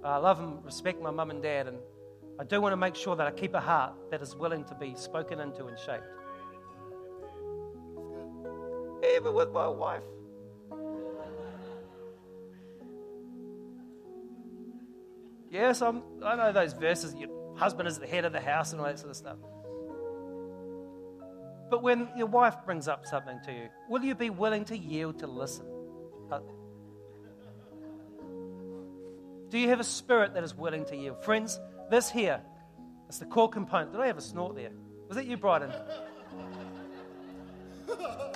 Uh, 0.04 0.08
I 0.08 0.16
love 0.16 0.40
and 0.40 0.64
respect 0.64 1.00
my 1.00 1.10
mum 1.10 1.30
and 1.30 1.42
dad, 1.42 1.68
and 1.68 1.78
I 2.38 2.44
do 2.44 2.60
want 2.60 2.72
to 2.72 2.76
make 2.76 2.96
sure 2.96 3.16
that 3.16 3.26
I 3.26 3.30
keep 3.30 3.54
a 3.54 3.60
heart 3.60 3.94
that 4.10 4.22
is 4.22 4.34
willing 4.34 4.64
to 4.64 4.74
be 4.74 4.94
spoken 4.96 5.40
into 5.40 5.66
and 5.66 5.78
shaped. 5.78 6.04
never 9.22 9.34
with 9.34 9.52
my 9.52 9.68
wife. 9.68 10.02
Yes, 15.50 15.82
I'm, 15.82 16.02
I 16.24 16.36
know 16.36 16.52
those 16.52 16.72
verses. 16.72 17.14
Your 17.14 17.28
husband 17.56 17.86
is 17.86 17.98
the 17.98 18.06
head 18.06 18.24
of 18.24 18.32
the 18.32 18.40
house 18.40 18.72
and 18.72 18.80
all 18.80 18.86
that 18.86 18.98
sort 18.98 19.10
of 19.10 19.16
stuff. 19.16 19.36
But 21.70 21.82
when 21.82 22.08
your 22.16 22.26
wife 22.26 22.56
brings 22.64 22.88
up 22.88 23.06
something 23.06 23.38
to 23.44 23.52
you, 23.52 23.68
will 23.88 24.02
you 24.02 24.14
be 24.14 24.30
willing 24.30 24.64
to 24.66 24.76
yield 24.76 25.18
to 25.20 25.26
listen? 25.26 25.66
Uh, 26.30 26.40
Do 29.52 29.58
you 29.58 29.68
have 29.68 29.80
a 29.80 29.84
spirit 29.84 30.32
that 30.32 30.42
is 30.44 30.56
willing 30.56 30.86
to 30.86 30.96
yield? 30.96 31.22
Friends, 31.22 31.60
this 31.90 32.10
here 32.10 32.40
is 33.10 33.18
the 33.18 33.26
core 33.26 33.50
component. 33.50 33.92
Did 33.92 34.00
I 34.00 34.06
have 34.06 34.16
a 34.16 34.22
snort 34.22 34.56
there? 34.56 34.70
Was 35.08 35.16
that 35.18 35.26
you, 35.26 35.36
Bryden? 35.36 35.70
All 37.90 37.98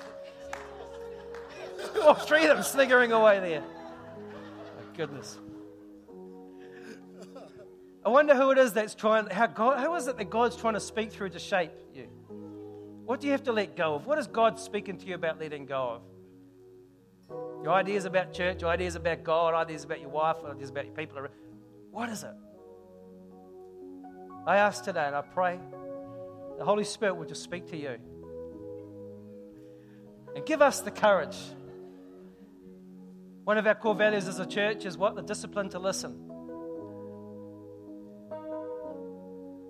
oh, 2.03 2.13
three 2.13 2.45
of 2.45 2.55
them 2.55 2.63
sniggering 2.63 3.13
away 3.13 3.41
there. 3.41 3.63
My 3.63 4.95
goodness. 4.95 5.39
I 8.05 8.11
wonder 8.11 8.35
who 8.35 8.51
it 8.51 8.59
is 8.59 8.75
that's 8.75 8.95
trying, 8.95 9.29
how, 9.29 9.47
God, 9.47 9.79
how 9.79 9.95
is 9.95 10.09
it 10.09 10.19
that 10.19 10.29
God's 10.29 10.55
trying 10.55 10.75
to 10.75 10.81
speak 10.81 11.13
through 11.13 11.31
to 11.31 11.39
shape 11.39 11.73
you? 11.95 12.09
What 13.07 13.21
do 13.21 13.27
you 13.27 13.33
have 13.33 13.45
to 13.45 13.53
let 13.53 13.75
go 13.75 13.95
of? 13.95 14.07
What 14.07 14.19
is 14.19 14.27
God 14.27 14.61
speaking 14.61 14.99
to 14.99 15.07
you 15.07 15.15
about 15.15 15.41
letting 15.41 15.65
go 15.65 15.83
of? 15.83 16.03
Your 17.67 17.75
ideas 17.75 18.05
about 18.05 18.33
church, 18.33 18.63
your 18.63 18.71
ideas 18.71 18.95
about 18.95 19.25
God, 19.25 19.53
ideas 19.53 19.83
about 19.83 20.01
your 20.01 20.11
wife, 20.11 20.37
ideas 20.49 20.71
about 20.71 20.87
your 20.87 20.95
people. 20.95 21.21
What 21.91 22.09
is 22.11 22.23
it? 22.23 22.31
I 24.47 24.59
ask 24.59 24.85
today 24.85 25.05
and 25.05 25.17
I 25.17 25.23
pray 25.23 25.59
the 26.59 26.65
Holy 26.65 26.85
Spirit 26.85 27.17
will 27.17 27.25
just 27.25 27.43
speak 27.43 27.67
to 27.71 27.77
you. 27.77 27.97
And 30.37 30.47
give 30.47 30.63
us 30.63 30.79
the 30.79 30.93
courage. 30.93 31.37
One 33.43 33.59
of 33.59 33.67
our 33.67 33.75
core 33.75 33.97
values 33.97 34.29
as 34.29 34.39
a 34.39 34.47
church 34.47 34.85
is 34.85 34.97
what? 34.97 35.17
The 35.17 35.23
discipline 35.23 35.69
to 35.71 35.81
listen. 35.81 36.31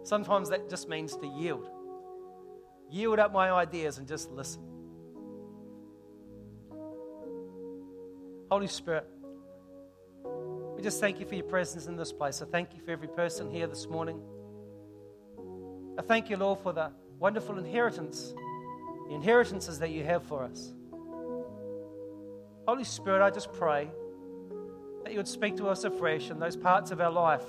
Sometimes 0.02 0.50
that 0.50 0.68
just 0.68 0.86
means 0.90 1.16
to 1.16 1.26
yield. 1.26 1.70
Yield 2.90 3.18
up 3.18 3.32
my 3.32 3.50
ideas 3.50 3.96
and 3.96 4.06
just 4.06 4.30
listen. 4.32 4.75
Holy 8.50 8.68
Spirit, 8.68 9.04
we 10.76 10.82
just 10.82 11.00
thank 11.00 11.18
you 11.18 11.26
for 11.26 11.34
your 11.34 11.44
presence 11.44 11.86
in 11.86 11.96
this 11.96 12.12
place. 12.12 12.40
I 12.42 12.44
thank 12.44 12.74
you 12.74 12.80
for 12.80 12.92
every 12.92 13.08
person 13.08 13.50
here 13.50 13.66
this 13.66 13.88
morning. 13.88 14.20
I 15.98 16.02
thank 16.02 16.30
you, 16.30 16.36
Lord, 16.36 16.60
for 16.60 16.72
the 16.72 16.92
wonderful 17.18 17.58
inheritance, 17.58 18.34
the 19.08 19.14
inheritances 19.14 19.80
that 19.80 19.90
you 19.90 20.04
have 20.04 20.22
for 20.22 20.44
us. 20.44 20.72
Holy 22.68 22.84
Spirit, 22.84 23.24
I 23.24 23.30
just 23.30 23.52
pray 23.52 23.90
that 25.02 25.12
you 25.12 25.18
would 25.18 25.28
speak 25.28 25.56
to 25.56 25.66
us 25.66 25.82
afresh 25.82 26.30
in 26.30 26.38
those 26.38 26.56
parts 26.56 26.90
of 26.90 27.00
our 27.00 27.10
life 27.10 27.44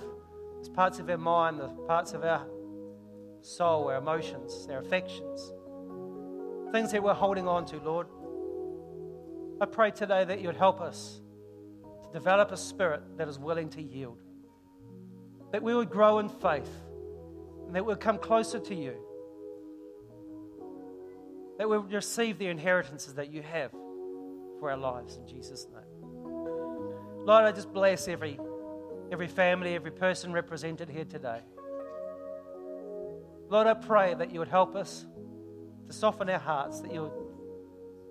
those 0.57 0.69
parts 0.69 0.97
of 0.97 1.07
our 1.09 1.17
mind, 1.17 1.59
the 1.59 1.67
parts 1.87 2.13
of 2.13 2.23
our 2.23 2.43
soul, 3.41 3.89
our 3.89 3.97
emotions, 3.97 4.67
our 4.71 4.79
affections, 4.79 5.53
things 6.71 6.91
that 6.91 7.03
we're 7.03 7.13
holding 7.13 7.47
on 7.47 7.65
to, 7.67 7.77
Lord. 7.77 8.07
I 9.59 9.65
pray 9.65 9.91
today 9.91 10.23
that 10.23 10.41
you'd 10.41 10.55
help 10.55 10.81
us 10.81 11.19
to 12.03 12.09
develop 12.13 12.51
a 12.51 12.57
spirit 12.57 13.01
that 13.17 13.27
is 13.27 13.39
willing 13.39 13.69
to 13.71 13.81
yield, 13.81 14.21
that 15.51 15.63
we 15.63 15.73
would 15.73 15.89
grow 15.89 16.19
in 16.19 16.29
faith, 16.29 16.69
and 17.65 17.75
that 17.75 17.85
we'd 17.85 17.99
come 17.99 18.17
closer 18.17 18.59
to 18.59 18.75
you, 18.75 18.95
that 21.57 21.67
we 21.67 21.77
would 21.77 21.91
receive 21.91 22.37
the 22.37 22.47
inheritances 22.47 23.15
that 23.15 23.31
you 23.31 23.41
have 23.41 23.71
for 24.59 24.69
our 24.71 24.77
lives 24.77 25.17
in 25.17 25.27
Jesus' 25.27 25.67
name. 25.73 25.83
Lord, 27.25 27.43
I 27.43 27.51
just 27.51 27.73
bless 27.73 28.07
every 28.07 28.39
every 29.11 29.27
family, 29.27 29.75
every 29.75 29.91
person 29.91 30.33
represented 30.33 30.89
here 30.89 31.05
today. 31.05 31.39
Lord, 33.49 33.67
I 33.67 33.73
pray 33.73 34.13
that 34.13 34.31
you 34.31 34.39
would 34.39 34.49
help 34.49 34.75
us 34.75 35.05
to 35.87 35.93
soften 35.93 36.29
our 36.29 36.39
hearts, 36.39 36.81
that 36.81 36.93
you 36.93 37.03
would, 37.03 37.11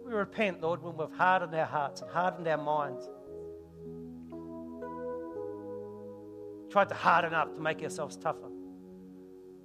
we 0.07 0.13
repent, 0.13 0.61
Lord, 0.63 0.83
when 0.83 0.97
we've 0.97 1.11
hardened 1.17 1.55
our 1.55 1.67
hearts 1.67 2.01
and 2.01 2.11
hardened 2.11 2.47
our 2.47 2.57
minds. 2.57 3.09
Tried 6.71 6.89
to 6.89 6.95
harden 6.95 7.35
up 7.35 7.55
to 7.55 7.61
make 7.61 7.83
ourselves 7.83 8.17
tougher. 8.17 8.51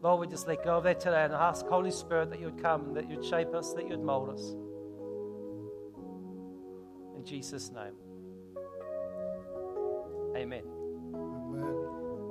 Lord, 0.02 0.20
we 0.20 0.28
just 0.28 0.48
let 0.48 0.64
go 0.64 0.78
of 0.78 0.84
that 0.86 1.00
today 1.00 1.26
and 1.26 1.34
ask 1.34 1.66
Holy 1.68 1.92
Spirit 1.92 2.32
that 2.32 2.40
you 2.40 2.46
would 2.46 2.62
come, 2.62 2.94
that 2.96 3.10
you'd 3.10 3.24
shape 3.24 3.54
us, 3.54 3.74
that 3.74 3.88
you'd 3.88 4.02
mold 4.02 4.30
us. 4.30 4.56
In 7.16 7.24
Jesus' 7.24 7.72
name. 7.72 7.94
Amen 10.36 10.64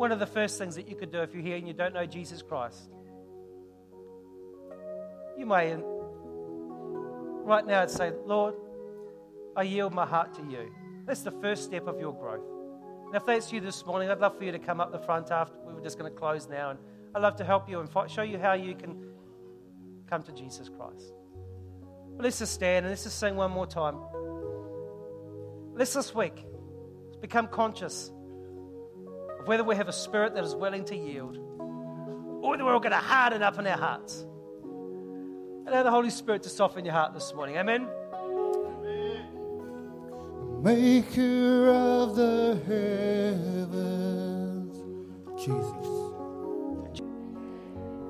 one 0.00 0.12
of 0.12 0.18
the 0.18 0.26
first 0.26 0.56
things 0.56 0.76
that 0.76 0.88
you 0.88 0.96
could 0.96 1.12
do 1.12 1.20
if 1.20 1.34
you're 1.34 1.42
here 1.42 1.58
and 1.58 1.68
you 1.68 1.74
don't 1.74 1.92
know 1.92 2.06
Jesus 2.06 2.40
Christ, 2.40 2.88
you 5.36 5.44
may 5.44 5.72
right 7.50 7.66
now 7.66 7.82
I'd 7.82 7.90
say, 7.90 8.12
Lord, 8.24 8.54
I 9.56 9.62
yield 9.62 9.92
my 9.92 10.06
heart 10.06 10.32
to 10.34 10.42
you. 10.42 10.72
That's 11.04 11.22
the 11.22 11.32
first 11.32 11.64
step 11.64 11.86
of 11.88 11.98
your 11.98 12.14
growth. 12.14 12.46
And 13.06 13.16
if 13.16 13.26
that's 13.26 13.52
you 13.52 13.60
this 13.60 13.84
morning, 13.84 14.08
I'd 14.08 14.20
love 14.20 14.38
for 14.38 14.44
you 14.44 14.52
to 14.52 14.58
come 14.58 14.80
up 14.80 14.92
the 14.92 15.00
front 15.00 15.32
after. 15.32 15.58
We 15.66 15.74
were 15.74 15.80
just 15.80 15.98
going 15.98 16.10
to 16.10 16.16
close 16.16 16.48
now. 16.48 16.70
And 16.70 16.78
I'd 17.14 17.22
love 17.22 17.34
to 17.36 17.44
help 17.44 17.68
you 17.68 17.80
and 17.80 17.90
show 18.08 18.22
you 18.22 18.38
how 18.38 18.52
you 18.52 18.76
can 18.76 19.04
come 20.08 20.22
to 20.22 20.32
Jesus 20.32 20.68
Christ. 20.68 21.12
But 22.16 22.24
let's 22.24 22.38
just 22.38 22.54
stand 22.54 22.86
and 22.86 22.92
let's 22.92 23.02
just 23.02 23.18
sing 23.18 23.34
one 23.34 23.50
more 23.50 23.66
time. 23.66 23.96
Let's 25.74 25.92
this 25.92 26.14
week 26.14 26.44
become 27.20 27.48
conscious 27.48 28.12
of 29.40 29.48
whether 29.48 29.64
we 29.64 29.74
have 29.74 29.88
a 29.88 29.92
spirit 29.92 30.34
that 30.34 30.44
is 30.44 30.54
willing 30.54 30.84
to 30.84 30.96
yield 30.96 31.36
or 31.36 32.50
whether 32.50 32.64
we're 32.64 32.74
all 32.74 32.80
going 32.80 32.92
to 32.92 32.98
harden 32.98 33.42
up 33.42 33.58
in 33.58 33.66
our 33.66 33.76
hearts. 33.76 34.24
Allow 35.70 35.84
the 35.84 35.90
Holy 35.92 36.10
Spirit 36.10 36.42
to 36.42 36.48
soften 36.48 36.84
your 36.84 36.94
heart 36.94 37.14
this 37.14 37.32
morning. 37.32 37.56
Amen. 37.56 37.86
Maker 40.60 41.68
of 41.68 42.16
the 42.16 42.58
heavens, 43.68 44.74
Jesus. 45.40 45.99